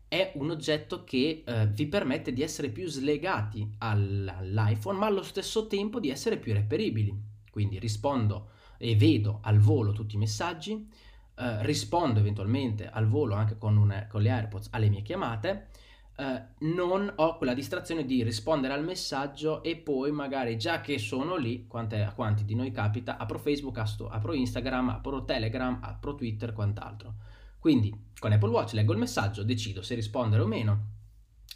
È 0.09 0.33
un 0.37 0.51
oggetto 0.51 1.05
che 1.05 1.43
eh, 1.45 1.67
vi 1.67 1.87
permette 1.87 2.33
di 2.33 2.43
essere 2.43 2.71
più 2.71 2.87
slegati 2.87 3.75
all'iPhone, 3.79 4.99
ma 4.99 5.07
allo 5.07 5.23
stesso 5.23 5.67
tempo 5.67 6.01
di 6.01 6.11
essere 6.11 6.39
più 6.39 6.53
reperibili. 6.53 7.35
Quindi 7.51 7.79
rispondo 7.79 8.51
e 8.79 8.95
vedo 8.97 9.41
al 9.43 9.59
volo 9.59 9.93
tutti 9.93 10.15
i 10.15 10.19
messaggi, 10.19 10.89
eh, 11.38 11.62
rispondo 11.64 12.18
eventualmente 12.18 12.88
al 12.88 13.07
volo 13.07 13.35
anche 13.35 13.59
con, 13.59 13.77
una, 13.77 14.07
con 14.07 14.22
le 14.22 14.31
AirPods 14.31 14.68
alle 14.70 14.88
mie 14.88 15.03
chiamate, 15.03 15.68
eh, 16.16 16.42
non 16.61 17.12
ho 17.16 17.37
quella 17.37 17.53
distrazione 17.53 18.07
di 18.07 18.22
rispondere 18.22 18.72
al 18.72 18.83
messaggio 18.83 19.62
e 19.62 19.77
poi 19.77 20.11
magari 20.12 20.57
già 20.57 20.81
che 20.81 20.99
sono 20.99 21.37
lì, 21.37 21.66
quante, 21.66 22.03
a 22.03 22.12
quanti 22.12 22.44
di 22.46 22.55
noi 22.55 22.70
capita, 22.70 23.18
apro 23.18 23.38
Facebook, 23.38 23.77
apro 23.79 24.33
Instagram, 24.33 24.88
apro 24.88 25.25
Telegram, 25.25 25.79
apro 25.83 26.14
Twitter, 26.14 26.55
quant'altro. 26.55 27.16
Quindi 27.59 28.12
con 28.18 28.33
Apple 28.33 28.51
Watch 28.51 28.72
leggo 28.72 28.92
il 28.92 28.99
messaggio, 28.99 29.42
decido 29.42 29.83
se 29.83 29.94
rispondere 29.94 30.42
o 30.42 30.46
meno, 30.46 30.94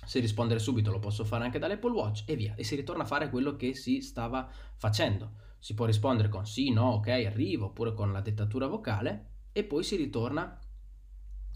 se 0.05 0.21
rispondere 0.21 0.61
subito 0.61 0.91
lo 0.91 0.99
posso 0.99 1.25
fare 1.25 1.45
anche 1.45 1.59
dall'Apple 1.59 1.93
Watch 1.93 2.25
e 2.27 2.37
via, 2.37 2.55
e 2.55 2.65
si 2.65 2.77
ritorna 2.77 3.05
a 3.05 3.07
fare 3.07 3.31
quello 3.31 3.57
che 3.57 3.75
si 3.75 4.03
stava 4.03 4.47
facendo. 4.77 5.49
Si 5.59 5.73
può 5.73 5.87
rispondere 5.87 6.29
con 6.29 6.47
sì, 6.47 6.71
no, 6.71 6.93
ok, 6.93 7.09
arrivo, 7.09 7.67
oppure 7.67 7.95
con 7.95 8.13
la 8.13 8.21
dettatura 8.21 8.67
vocale 8.67 9.30
e 9.53 9.65
poi 9.65 9.83
si 9.83 9.97
ritorna 9.97 10.59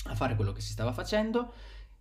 a 0.07 0.15
fare 0.15 0.37
quello 0.37 0.53
che 0.53 0.61
si 0.61 0.73
stava 0.73 0.93
facendo 0.93 1.53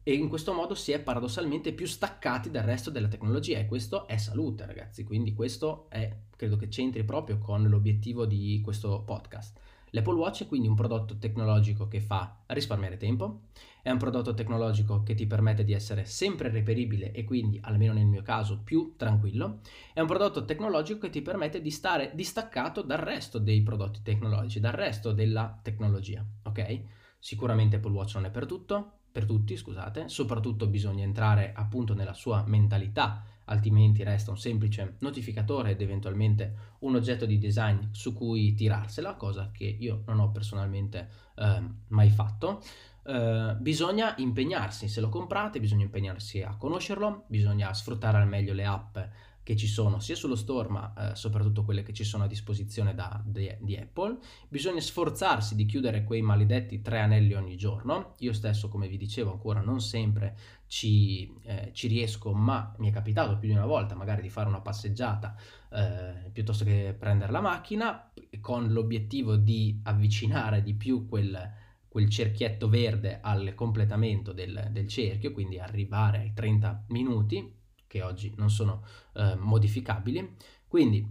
e 0.03 0.13
in 0.13 0.27
questo 0.27 0.53
modo 0.53 0.75
si 0.75 0.91
è 0.91 0.99
paradossalmente 0.99 1.71
più 1.71 1.85
staccati 1.85 2.51
dal 2.51 2.65
resto 2.65 2.89
della 2.89 3.07
tecnologia 3.07 3.57
e 3.57 3.65
questo 3.65 4.05
è 4.05 4.17
salute 4.17 4.65
ragazzi, 4.65 5.05
quindi 5.05 5.33
questo 5.33 5.89
è, 5.89 6.13
credo 6.35 6.57
che 6.57 6.67
c'entri 6.67 7.05
proprio 7.05 7.37
con 7.37 7.63
l'obiettivo 7.63 8.25
di 8.25 8.59
questo 8.61 9.01
podcast. 9.03 9.57
L'Apple 9.95 10.15
Watch 10.15 10.43
è 10.43 10.47
quindi 10.47 10.67
un 10.67 10.73
prodotto 10.73 11.19
tecnologico 11.19 11.87
che 11.87 12.01
fa 12.01 12.39
risparmiare 12.47 12.97
tempo, 12.97 13.41
è 13.83 13.91
un 13.91 13.99
prodotto 13.99 14.33
tecnologico 14.33 15.03
che 15.03 15.13
ti 15.13 15.27
permette 15.27 15.63
di 15.63 15.71
essere 15.71 16.05
sempre 16.05 16.49
reperibile 16.49 17.11
e 17.11 17.23
quindi, 17.23 17.59
almeno 17.61 17.93
nel 17.93 18.07
mio 18.07 18.23
caso, 18.23 18.61
più 18.63 18.95
tranquillo, 18.97 19.59
è 19.93 19.99
un 19.99 20.07
prodotto 20.07 20.45
tecnologico 20.45 21.01
che 21.01 21.11
ti 21.11 21.21
permette 21.21 21.61
di 21.61 21.69
stare 21.69 22.11
distaccato 22.15 22.81
dal 22.81 22.97
resto 22.97 23.37
dei 23.37 23.61
prodotti 23.61 24.01
tecnologici, 24.01 24.59
dal 24.59 24.71
resto 24.71 25.11
della 25.11 25.59
tecnologia, 25.61 26.25
ok? 26.41 26.81
Sicuramente 27.19 27.75
Apple 27.75 27.91
Watch 27.91 28.15
non 28.15 28.25
è 28.25 28.31
per 28.31 28.47
tutto, 28.47 28.93
per 29.11 29.25
tutti, 29.25 29.55
scusate, 29.55 30.09
soprattutto 30.09 30.65
bisogna 30.65 31.03
entrare 31.03 31.53
appunto 31.53 31.93
nella 31.93 32.15
sua 32.15 32.43
mentalità, 32.47 33.23
altrimenti 33.45 34.03
resta 34.03 34.31
un 34.31 34.37
semplice 34.37 34.95
notificatore 34.99 35.71
ed 35.71 35.81
eventualmente 35.81 36.75
un 36.79 36.95
oggetto 36.95 37.25
di 37.25 37.37
design 37.37 37.87
su 37.91 38.13
cui 38.13 38.53
tirarsela, 38.53 39.15
cosa 39.15 39.51
che 39.51 39.65
io 39.65 40.03
non 40.07 40.19
ho 40.19 40.31
personalmente 40.31 41.09
eh, 41.35 41.61
mai 41.87 42.09
fatto. 42.09 42.61
Uh, 43.03 43.57
bisogna 43.59 44.15
impegnarsi, 44.15 44.87
se 44.87 45.01
lo 45.01 45.09
comprate, 45.09 45.59
bisogna 45.59 45.83
impegnarsi 45.83 46.41
a 46.41 46.55
conoscerlo, 46.55 47.25
bisogna 47.27 47.73
sfruttare 47.73 48.17
al 48.17 48.29
meglio 48.29 48.53
le 48.53 48.63
app 48.63 48.97
che 49.43 49.57
ci 49.57 49.67
sono 49.67 49.99
sia 49.99 50.15
sullo 50.15 50.35
store 50.35 50.69
ma 50.69 50.93
eh, 50.93 51.15
soprattutto 51.15 51.65
quelle 51.65 51.83
che 51.83 51.91
ci 51.91 52.05
sono 52.05 52.23
a 52.23 52.27
disposizione 52.27 52.95
da, 52.95 53.21
di, 53.23 53.53
di, 53.59 53.75
Apple. 53.75 54.17
Bisogna 54.47 54.79
sforzarsi 54.79 55.55
di 55.55 55.65
chiudere 55.65 56.05
quei 56.05 56.21
maledetti 56.21 56.81
tre 56.81 57.01
anelli 57.01 57.33
ogni 57.33 57.57
giorno. 57.57 58.13
Io 58.19 58.31
stesso, 58.31 58.69
come 58.69 58.87
vi 58.87 58.97
dicevo, 58.97 59.31
ancora 59.31 59.59
non 59.59 59.81
sempre 59.81 60.37
ci, 60.73 61.31
eh, 61.43 61.69
ci 61.71 61.87
riesco, 61.87 62.33
ma 62.33 62.73
mi 62.79 62.89
è 62.89 62.91
capitato 62.91 63.37
più 63.37 63.47
di 63.47 63.53
una 63.53 63.67
volta 63.67 63.93
magari 63.93 64.23
di 64.23 64.31
fare 64.31 64.49
una 64.49 64.59
passeggiata 64.59 65.35
eh, 65.69 66.31
piuttosto 66.31 66.63
che 66.63 66.95
prendere 66.97 67.31
la 67.31 67.41
macchina 67.41 68.11
con 68.41 68.73
l'obiettivo 68.73 69.35
di 69.35 69.79
avvicinare 69.83 70.63
di 70.63 70.73
più 70.73 71.07
quel, 71.07 71.51
quel 71.87 72.09
cerchietto 72.09 72.69
verde 72.69 73.19
al 73.21 73.53
completamento 73.53 74.33
del, 74.33 74.69
del 74.71 74.87
cerchio, 74.87 75.31
quindi 75.31 75.59
arrivare 75.59 76.17
ai 76.17 76.33
30 76.33 76.85
minuti 76.87 77.55
che 77.85 78.01
oggi 78.01 78.33
non 78.37 78.49
sono 78.49 78.83
eh, 79.13 79.35
modificabili. 79.35 80.35
Quindi, 80.67 81.07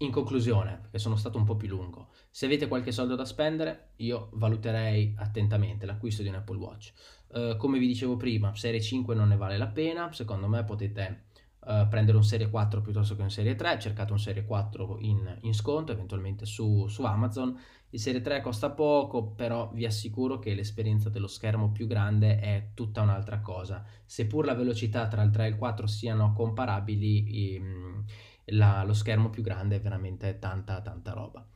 in 0.00 0.10
conclusione, 0.10 0.76
perché 0.82 0.98
sono 0.98 1.16
stato 1.16 1.38
un 1.38 1.44
po' 1.44 1.56
più 1.56 1.68
lungo, 1.68 2.10
se 2.34 2.46
avete 2.46 2.66
qualche 2.66 2.90
soldo 2.90 3.14
da 3.14 3.24
spendere, 3.24 3.90
io 3.98 4.30
valuterei 4.32 5.14
attentamente 5.18 5.86
l'acquisto 5.86 6.22
di 6.22 6.30
un 6.30 6.34
Apple 6.34 6.56
Watch. 6.56 6.92
Uh, 7.28 7.56
come 7.56 7.78
vi 7.78 7.86
dicevo 7.86 8.16
prima, 8.16 8.52
Serie 8.56 8.80
5 8.80 9.14
non 9.14 9.28
ne 9.28 9.36
vale 9.36 9.56
la 9.56 9.68
pena, 9.68 10.12
secondo 10.12 10.48
me 10.48 10.64
potete 10.64 11.26
uh, 11.60 11.86
prendere 11.86 12.16
un 12.16 12.24
Serie 12.24 12.50
4 12.50 12.80
piuttosto 12.80 13.14
che 13.14 13.22
un 13.22 13.30
Serie 13.30 13.54
3, 13.54 13.78
cercate 13.78 14.10
un 14.10 14.18
Serie 14.18 14.44
4 14.44 14.96
in, 15.02 15.38
in 15.42 15.54
sconto, 15.54 15.92
eventualmente 15.92 16.44
su, 16.44 16.88
su 16.88 17.04
Amazon 17.04 17.56
il 17.90 18.00
Serie 18.00 18.20
3 18.20 18.40
costa 18.40 18.70
poco, 18.70 19.28
però 19.28 19.70
vi 19.72 19.84
assicuro 19.84 20.40
che 20.40 20.54
l'esperienza 20.54 21.10
dello 21.10 21.28
schermo 21.28 21.70
più 21.70 21.86
grande 21.86 22.40
è 22.40 22.70
tutta 22.74 23.02
un'altra 23.02 23.38
cosa. 23.42 23.86
Seppur 24.04 24.44
la 24.44 24.54
velocità 24.54 25.06
tra 25.06 25.22
il 25.22 25.30
3 25.30 25.44
e 25.44 25.48
il 25.50 25.56
4 25.56 25.86
siano 25.86 26.32
comparabili, 26.32 27.54
ehm, 27.54 28.04
la, 28.46 28.82
lo 28.82 28.92
schermo 28.92 29.30
più 29.30 29.44
grande 29.44 29.76
è 29.76 29.80
veramente 29.80 30.40
tanta 30.40 30.80
tanta 30.80 31.12
roba. 31.12 31.46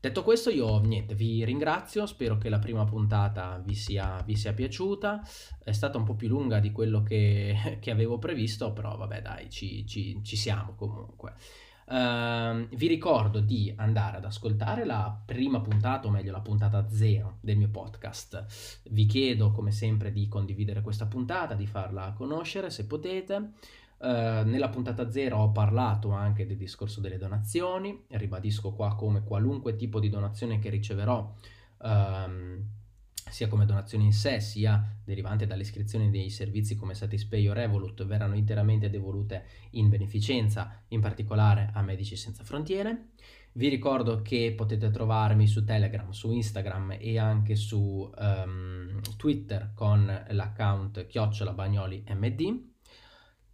Detto 0.00 0.22
questo, 0.22 0.50
io 0.50 0.78
niente, 0.78 1.16
vi 1.16 1.44
ringrazio, 1.44 2.06
spero 2.06 2.38
che 2.38 2.48
la 2.48 2.60
prima 2.60 2.84
puntata 2.84 3.60
vi 3.64 3.74
sia, 3.74 4.22
vi 4.24 4.36
sia 4.36 4.52
piaciuta, 4.52 5.26
è 5.64 5.72
stata 5.72 5.98
un 5.98 6.04
po' 6.04 6.14
più 6.14 6.28
lunga 6.28 6.60
di 6.60 6.70
quello 6.70 7.02
che, 7.02 7.78
che 7.80 7.90
avevo 7.90 8.18
previsto, 8.18 8.72
però 8.72 8.96
vabbè 8.96 9.20
dai, 9.20 9.50
ci, 9.50 9.84
ci, 9.88 10.20
ci 10.22 10.36
siamo 10.36 10.74
comunque. 10.76 11.34
Uh, 11.88 12.68
vi 12.76 12.86
ricordo 12.86 13.40
di 13.40 13.72
andare 13.74 14.18
ad 14.18 14.24
ascoltare 14.24 14.84
la 14.84 15.20
prima 15.24 15.60
puntata, 15.60 16.06
o 16.06 16.10
meglio 16.10 16.30
la 16.30 16.42
puntata 16.42 16.88
zero 16.90 17.38
del 17.40 17.56
mio 17.56 17.70
podcast. 17.70 18.80
Vi 18.90 19.06
chiedo 19.06 19.50
come 19.50 19.72
sempre 19.72 20.12
di 20.12 20.28
condividere 20.28 20.80
questa 20.80 21.06
puntata, 21.06 21.54
di 21.54 21.66
farla 21.66 22.12
conoscere 22.12 22.70
se 22.70 22.86
potete. 22.86 23.52
Uh, 23.98 24.44
nella 24.44 24.68
puntata 24.68 25.10
zero 25.10 25.38
ho 25.38 25.50
parlato 25.50 26.10
anche 26.10 26.46
del 26.46 26.56
discorso 26.56 27.00
delle 27.00 27.18
donazioni, 27.18 28.04
ribadisco 28.10 28.72
qua 28.72 28.94
come 28.94 29.24
qualunque 29.24 29.74
tipo 29.74 29.98
di 29.98 30.08
donazione 30.08 30.58
che 30.60 30.70
riceverò. 30.70 31.34
Uh, 31.78 32.76
sia 33.30 33.48
come 33.48 33.66
donazioni 33.66 34.04
in 34.04 34.12
sé, 34.12 34.40
sia 34.40 34.82
derivante 35.04 35.46
dall'iscrizione 35.46 36.10
dei 36.10 36.30
servizi 36.30 36.76
come 36.76 36.94
Satispay 36.94 37.46
o 37.48 37.52
Revolut, 37.52 38.04
verranno 38.04 38.34
interamente 38.34 38.90
devolute 38.90 39.44
in 39.70 39.88
beneficenza, 39.88 40.82
in 40.88 41.00
particolare 41.00 41.70
a 41.74 41.82
Medici 41.82 42.16
Senza 42.16 42.44
Frontiere. 42.44 43.10
Vi 43.52 43.68
ricordo 43.68 44.22
che 44.22 44.54
potete 44.56 44.90
trovarmi 44.90 45.46
su 45.46 45.64
Telegram, 45.64 46.10
su 46.10 46.30
Instagram 46.30 46.96
e 46.98 47.18
anche 47.18 47.56
su 47.56 48.10
um, 48.16 49.00
Twitter 49.16 49.72
con 49.74 50.06
l'account 50.28 51.06
chiocciolabagnoli.md. 51.06 52.66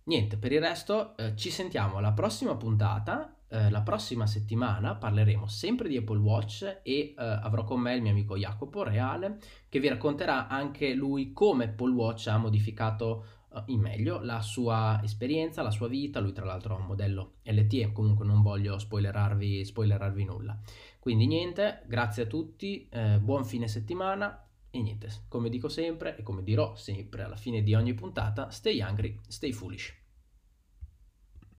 Niente, 0.04 0.36
per 0.36 0.52
il 0.52 0.60
resto 0.60 1.16
eh, 1.16 1.34
ci 1.34 1.50
sentiamo 1.50 1.96
alla 1.96 2.12
prossima 2.12 2.56
puntata 2.56 3.34
eh, 3.54 3.70
la 3.70 3.82
prossima 3.82 4.26
settimana 4.26 4.96
parleremo 4.96 5.46
sempre 5.46 5.88
di 5.88 5.96
Apple 5.96 6.18
Watch 6.18 6.80
e 6.82 6.82
eh, 6.82 7.14
avrò 7.16 7.62
con 7.62 7.78
me 7.78 7.94
il 7.94 8.02
mio 8.02 8.10
amico 8.10 8.36
Jacopo 8.36 8.82
Reale 8.82 9.38
che 9.68 9.78
vi 9.78 9.88
racconterà 9.88 10.48
anche 10.48 10.92
lui 10.92 11.32
come 11.32 11.66
Apple 11.66 11.92
Watch 11.92 12.26
ha 12.26 12.36
modificato 12.36 13.24
eh, 13.54 13.62
in 13.66 13.80
meglio 13.80 14.18
la 14.20 14.40
sua 14.40 15.00
esperienza, 15.04 15.62
la 15.62 15.70
sua 15.70 15.86
vita. 15.86 16.18
Lui 16.18 16.32
tra 16.32 16.44
l'altro 16.44 16.74
ha 16.74 16.78
un 16.78 16.86
modello 16.86 17.34
LTE, 17.44 17.92
comunque 17.92 18.26
non 18.26 18.42
voglio 18.42 18.76
spoilerarvi, 18.78 19.64
spoilerarvi 19.64 20.24
nulla. 20.24 20.58
Quindi 20.98 21.26
niente, 21.26 21.82
grazie 21.86 22.24
a 22.24 22.26
tutti, 22.26 22.88
eh, 22.90 23.20
buon 23.20 23.44
fine 23.44 23.68
settimana 23.68 24.43
e 24.74 24.82
niente, 24.82 25.08
come 25.28 25.50
dico 25.50 25.68
sempre 25.68 26.16
e 26.16 26.24
come 26.24 26.42
dirò 26.42 26.74
sempre 26.74 27.22
alla 27.22 27.36
fine 27.36 27.62
di 27.62 27.74
ogni 27.74 27.94
puntata, 27.94 28.50
stay 28.50 28.80
hungry, 28.80 29.16
stay 29.28 29.52
foolish. 29.52 30.03